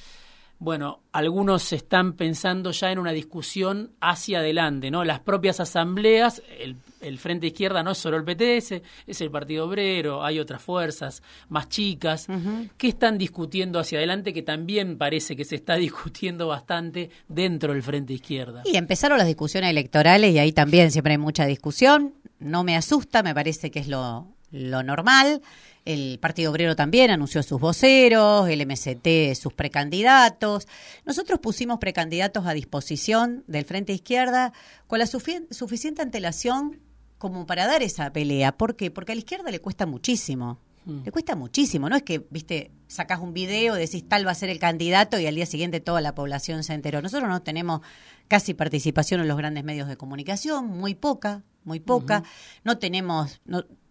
Bueno, 0.63 1.01
algunos 1.11 1.73
están 1.73 2.13
pensando 2.13 2.71
ya 2.71 2.93
en 2.93 3.01
una 3.01 3.11
discusión 3.11 3.91
hacia 4.01 4.39
adelante, 4.39 4.93
¿no? 4.93 5.03
Las 5.03 5.19
propias 5.19 5.59
asambleas, 5.59 6.41
el, 6.57 6.77
el 7.01 7.19
Frente 7.19 7.49
Izquierda 7.49 7.83
no 7.83 7.91
es 7.91 7.99
solo 7.99 8.17
el 8.17 8.23
PTS, 8.23 8.81
es 9.09 9.21
el 9.21 9.29
Partido 9.33 9.67
Obrero, 9.67 10.25
hay 10.25 10.39
otras 10.39 10.63
fuerzas 10.63 11.21
más 11.49 11.69
chicas. 11.69 12.29
¿Qué 12.77 12.87
están 12.87 13.19
discutiendo 13.19 13.81
hacia 13.81 13.99
adelante 13.99 14.33
que 14.33 14.43
también 14.43 14.99
parece 14.99 15.35
que 15.35 15.45
se 15.45 15.57
está 15.57 15.75
discutiendo 15.79 16.47
bastante 16.47 17.11
dentro 17.27 17.73
del 17.73 17.83
Frente 17.83 18.13
Izquierda? 18.13 18.63
Y 18.65 18.77
empezaron 18.77 19.19
las 19.19 19.27
discusiones 19.27 19.69
electorales 19.69 20.33
y 20.33 20.39
ahí 20.39 20.53
también 20.53 20.93
siempre 20.93 21.15
hay 21.15 21.19
mucha 21.19 21.45
discusión. 21.45 22.15
No 22.39 22.63
me 22.63 22.77
asusta, 22.77 23.25
me 23.25 23.35
parece 23.35 23.73
que 23.73 23.81
es 23.81 23.89
lo, 23.89 24.29
lo 24.53 24.85
normal. 24.85 25.43
El 25.85 26.19
Partido 26.21 26.51
Obrero 26.53 26.77
también 26.77 27.11
anunció 27.11 27.43
sus 27.43 27.61
voceros, 27.61 28.49
el 28.49 28.67
MST 28.67 29.35
sus 29.35 29.53
precandidatos. 29.53 30.69
Nosotros 31.05 31.41
pusimos 31.41 31.79
precandidatos 31.79 32.47
a 32.47 32.55
disposición 32.55 33.43
del 33.47 33.65
Frente 33.65 33.93
Izquierda 33.93 34.53
con 34.87 35.01
la 35.01 35.07
suficiente 35.07 36.03
antelación 36.03 36.81
como 37.19 37.47
para 37.47 37.67
dar 37.67 37.83
esa 37.83 38.13
pelea. 38.13 38.57
¿Por 38.57 38.77
qué? 38.77 38.91
Porque 38.91 39.13
a 39.13 39.15
la 39.15 39.21
izquierda 39.21 39.51
le 39.51 39.61
cuesta 39.61 39.87
muchísimo. 39.87 40.59
Mm. 40.85 41.05
Le 41.05 41.13
cuesta 41.13 41.37
muchísimo, 41.37 41.89
no 41.89 41.97
es 41.97 42.03
que, 42.03 42.27
viste, 42.31 42.73
sacás 42.89 43.21
un 43.21 43.33
video, 43.33 43.75
decís 43.75 44.09
tal 44.09 44.27
va 44.27 44.33
a 44.33 44.35
ser 44.35 44.51
el 44.51 44.59
candidato 44.59 45.19
y 45.19 45.27
al 45.27 45.35
día 45.35 45.47
siguiente 45.47 45.81
toda 45.81 46.01
la 46.01 46.15
población 46.15 46.65
se 46.65 46.75
enteró. 46.75 47.01
Nosotros 47.01 47.29
no 47.29 47.43
tenemos 47.43 47.81
casi 48.29 48.55
participación 48.55 49.21
en 49.21 49.29
los 49.29 49.37
grandes 49.37 49.65
medios 49.65 49.89
de 49.89 49.97
comunicación, 49.97 50.67
muy 50.67 50.95
poca, 50.95 51.43
muy 51.65 51.81
poca. 51.81 52.25
No 52.65 52.79
tenemos, 52.79 53.41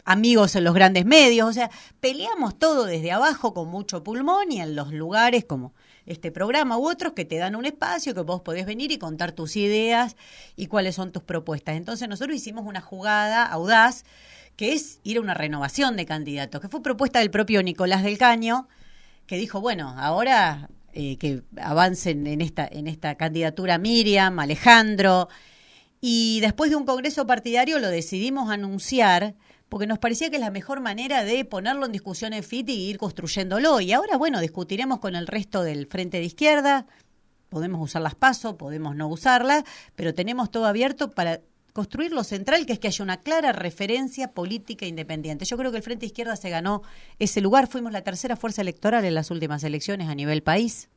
amigos 0.05 0.55
en 0.55 0.63
los 0.63 0.73
grandes 0.73 1.05
medios, 1.05 1.49
o 1.49 1.53
sea, 1.53 1.69
peleamos 1.99 2.57
todo 2.57 2.85
desde 2.85 3.11
abajo 3.11 3.53
con 3.53 3.69
mucho 3.69 4.03
pulmón 4.03 4.51
y 4.51 4.61
en 4.61 4.75
los 4.75 4.91
lugares 4.91 5.45
como 5.45 5.73
este 6.05 6.31
programa 6.31 6.77
u 6.77 6.89
otros 6.89 7.13
que 7.13 7.25
te 7.25 7.37
dan 7.37 7.55
un 7.55 7.65
espacio 7.65 8.13
que 8.13 8.21
vos 8.21 8.41
podés 8.41 8.65
venir 8.65 8.91
y 8.91 8.97
contar 8.97 9.31
tus 9.31 9.55
ideas 9.55 10.15
y 10.55 10.67
cuáles 10.67 10.95
son 10.95 11.11
tus 11.11 11.23
propuestas. 11.23 11.75
Entonces 11.75 12.07
nosotros 12.07 12.35
hicimos 12.35 12.65
una 12.65 12.81
jugada 12.81 13.45
audaz 13.45 14.03
que 14.55 14.73
es 14.73 14.99
ir 15.03 15.17
a 15.17 15.21
una 15.21 15.33
renovación 15.33 15.95
de 15.95 16.05
candidatos, 16.05 16.61
que 16.61 16.69
fue 16.69 16.83
propuesta 16.83 17.19
del 17.19 17.31
propio 17.31 17.63
Nicolás 17.63 18.03
del 18.03 18.17
Caño, 18.17 18.67
que 19.25 19.37
dijo, 19.37 19.61
bueno, 19.61 19.95
ahora 19.97 20.69
eh, 20.93 21.17
que 21.17 21.41
avancen 21.61 22.27
en 22.27 22.41
esta, 22.41 22.67
en 22.69 22.87
esta 22.87 23.15
candidatura 23.15 23.77
Miriam, 23.77 24.37
Alejandro, 24.39 25.29
y 26.01 26.39
después 26.41 26.69
de 26.69 26.75
un 26.75 26.85
congreso 26.85 27.25
partidario 27.27 27.79
lo 27.79 27.89
decidimos 27.89 28.49
anunciar 28.49 29.35
porque 29.71 29.87
nos 29.87 29.99
parecía 29.99 30.29
que 30.29 30.35
es 30.35 30.41
la 30.41 30.51
mejor 30.51 30.81
manera 30.81 31.23
de 31.23 31.45
ponerlo 31.45 31.85
en 31.85 31.93
discusión 31.93 32.33
en 32.33 32.43
FIT 32.43 32.67
y 32.67 32.89
ir 32.89 32.97
construyéndolo. 32.97 33.79
Y 33.79 33.93
ahora, 33.93 34.17
bueno, 34.17 34.41
discutiremos 34.41 34.99
con 34.99 35.15
el 35.15 35.27
resto 35.27 35.63
del 35.63 35.87
frente 35.87 36.17
de 36.17 36.25
izquierda, 36.25 36.87
podemos 37.47 37.81
usar 37.81 38.01
las 38.01 38.13
pasos, 38.13 38.55
podemos 38.55 38.97
no 38.97 39.07
usarlas, 39.07 39.63
pero 39.95 40.13
tenemos 40.13 40.51
todo 40.51 40.65
abierto 40.65 41.11
para 41.11 41.39
construir 41.73 42.11
lo 42.11 42.23
central, 42.23 42.65
que 42.65 42.73
es 42.73 42.79
que 42.79 42.87
haya 42.87 43.03
una 43.03 43.21
clara 43.21 43.51
referencia 43.51 44.33
política 44.33 44.85
independiente. 44.85 45.45
Yo 45.45 45.57
creo 45.57 45.71
que 45.71 45.77
el 45.77 45.83
Frente 45.83 46.05
Izquierda 46.05 46.35
se 46.35 46.49
ganó 46.49 46.81
ese 47.19 47.41
lugar. 47.41 47.67
Fuimos 47.67 47.91
la 47.91 48.03
tercera 48.03 48.35
fuerza 48.35 48.61
electoral 48.61 49.05
en 49.05 49.13
las 49.13 49.31
últimas 49.31 49.63
elecciones 49.63 50.09
a 50.09 50.15
nivel 50.15 50.43
país, 50.43 50.89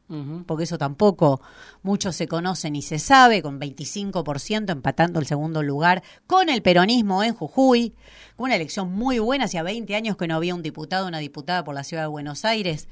porque 0.47 0.65
eso 0.65 0.77
tampoco 0.77 1.41
muchos 1.83 2.15
se 2.17 2.29
conocen 2.29 2.77
y 2.77 2.83
se 2.83 2.99
sabe, 2.99 3.43
con 3.43 3.61
25% 3.61 4.71
empatando 4.71 5.19
el 5.19 5.27
segundo 5.27 5.63
lugar 5.63 6.03
con 6.27 6.49
el 6.49 6.63
peronismo 6.63 7.23
en 7.23 7.35
Jujuy. 7.35 7.95
Una 8.37 8.57
elección 8.57 8.93
muy 8.93 9.19
buena, 9.19 9.45
hacía 9.45 9.63
20 9.63 9.95
años 9.95 10.17
que 10.17 10.27
no 10.27 10.37
había 10.37 10.55
un 10.55 10.63
diputado 10.63 11.07
o 11.07 11.09
una 11.09 11.19
diputada 11.19 11.65
por 11.65 11.75
la 11.75 11.85
ciudad 11.85 12.03
de 12.03 12.09
Buenos 12.09 12.45
Aires 12.45 12.89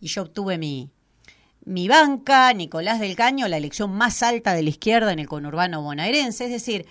y 0.00 0.08
yo 0.08 0.22
obtuve 0.22 0.58
mi, 0.58 0.90
mi 1.64 1.88
banca, 1.88 2.52
Nicolás 2.54 3.00
del 3.00 3.14
Caño, 3.16 3.46
la 3.48 3.58
elección 3.58 3.92
más 3.92 4.22
alta 4.22 4.54
de 4.54 4.62
la 4.62 4.70
izquierda 4.70 5.12
en 5.12 5.18
el 5.18 5.28
conurbano 5.28 5.82
bonaerense. 5.82 6.46
Es 6.46 6.50
decir, 6.50 6.86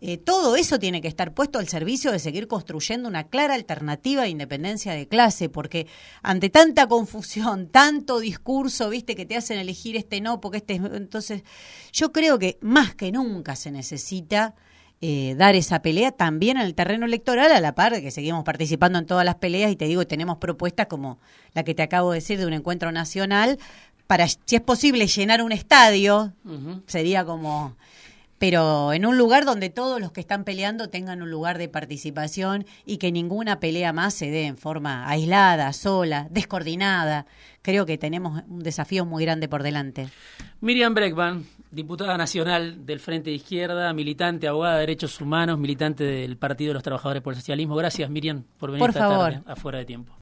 eh, 0.00 0.18
todo 0.18 0.56
eso 0.56 0.78
tiene 0.78 1.00
que 1.00 1.08
estar 1.08 1.32
puesto 1.32 1.58
al 1.58 1.68
servicio 1.68 2.12
de 2.12 2.18
seguir 2.18 2.48
construyendo 2.48 3.08
una 3.08 3.28
clara 3.28 3.54
alternativa 3.54 4.22
de 4.22 4.28
independencia 4.28 4.92
de 4.92 5.08
clase, 5.08 5.48
porque 5.48 5.86
ante 6.22 6.50
tanta 6.50 6.86
confusión, 6.86 7.68
tanto 7.72 8.20
discurso, 8.20 8.90
viste, 8.90 9.14
que 9.14 9.24
te 9.24 9.36
hacen 9.36 9.58
elegir 9.58 9.96
este 9.96 10.20
no, 10.20 10.40
porque 10.40 10.58
este... 10.58 10.74
Entonces, 10.74 11.42
yo 11.92 12.12
creo 12.12 12.38
que 12.38 12.58
más 12.60 12.94
que 12.94 13.10
nunca 13.10 13.56
se 13.56 13.70
necesita 13.70 14.54
eh, 15.00 15.34
dar 15.36 15.56
esa 15.56 15.80
pelea 15.80 16.12
también 16.12 16.58
en 16.58 16.64
el 16.64 16.74
terreno 16.74 17.06
electoral, 17.06 17.52
a 17.52 17.60
la 17.60 17.74
par 17.74 17.92
de 17.92 18.02
que 18.02 18.10
seguimos 18.10 18.44
participando 18.44 18.98
en 18.98 19.06
todas 19.06 19.24
las 19.24 19.36
peleas, 19.36 19.70
y 19.70 19.76
te 19.76 19.86
digo, 19.86 20.06
tenemos 20.06 20.36
propuestas 20.36 20.86
como 20.88 21.18
la 21.54 21.64
que 21.64 21.74
te 21.74 21.82
acabo 21.82 22.12
de 22.12 22.18
decir 22.18 22.38
de 22.38 22.46
un 22.46 22.52
encuentro 22.52 22.92
nacional, 22.92 23.58
para, 24.06 24.28
si 24.28 24.56
es 24.56 24.60
posible, 24.60 25.06
llenar 25.06 25.42
un 25.42 25.52
estadio, 25.52 26.32
sería 26.86 27.24
como 27.24 27.76
pero 28.38 28.92
en 28.92 29.06
un 29.06 29.16
lugar 29.16 29.44
donde 29.44 29.70
todos 29.70 30.00
los 30.00 30.12
que 30.12 30.20
están 30.20 30.44
peleando 30.44 30.88
tengan 30.88 31.22
un 31.22 31.30
lugar 31.30 31.58
de 31.58 31.68
participación 31.68 32.66
y 32.84 32.98
que 32.98 33.12
ninguna 33.12 33.60
pelea 33.60 33.92
más 33.92 34.14
se 34.14 34.30
dé 34.30 34.46
en 34.46 34.56
forma 34.56 35.08
aislada, 35.08 35.72
sola, 35.72 36.28
descoordinada. 36.30 37.26
Creo 37.62 37.86
que 37.86 37.98
tenemos 37.98 38.42
un 38.48 38.62
desafío 38.62 39.04
muy 39.04 39.24
grande 39.24 39.48
por 39.48 39.62
delante. 39.62 40.08
Miriam 40.60 40.94
Breckman, 40.94 41.44
diputada 41.70 42.16
nacional 42.16 42.86
del 42.86 43.00
Frente 43.00 43.30
de 43.30 43.36
Izquierda, 43.36 43.92
militante, 43.92 44.46
abogada 44.48 44.74
de 44.74 44.80
derechos 44.80 45.20
humanos, 45.20 45.58
militante 45.58 46.04
del 46.04 46.36
Partido 46.36 46.70
de 46.70 46.74
los 46.74 46.82
Trabajadores 46.82 47.22
por 47.22 47.32
el 47.32 47.38
Socialismo. 47.38 47.74
Gracias, 47.74 48.08
Miriam, 48.10 48.44
por 48.58 48.70
venir 48.70 48.80
por 48.80 48.90
esta 48.90 49.08
favor. 49.08 49.32
tarde 49.32 49.42
afuera 49.46 49.78
de 49.78 49.84
tiempo. 49.84 50.12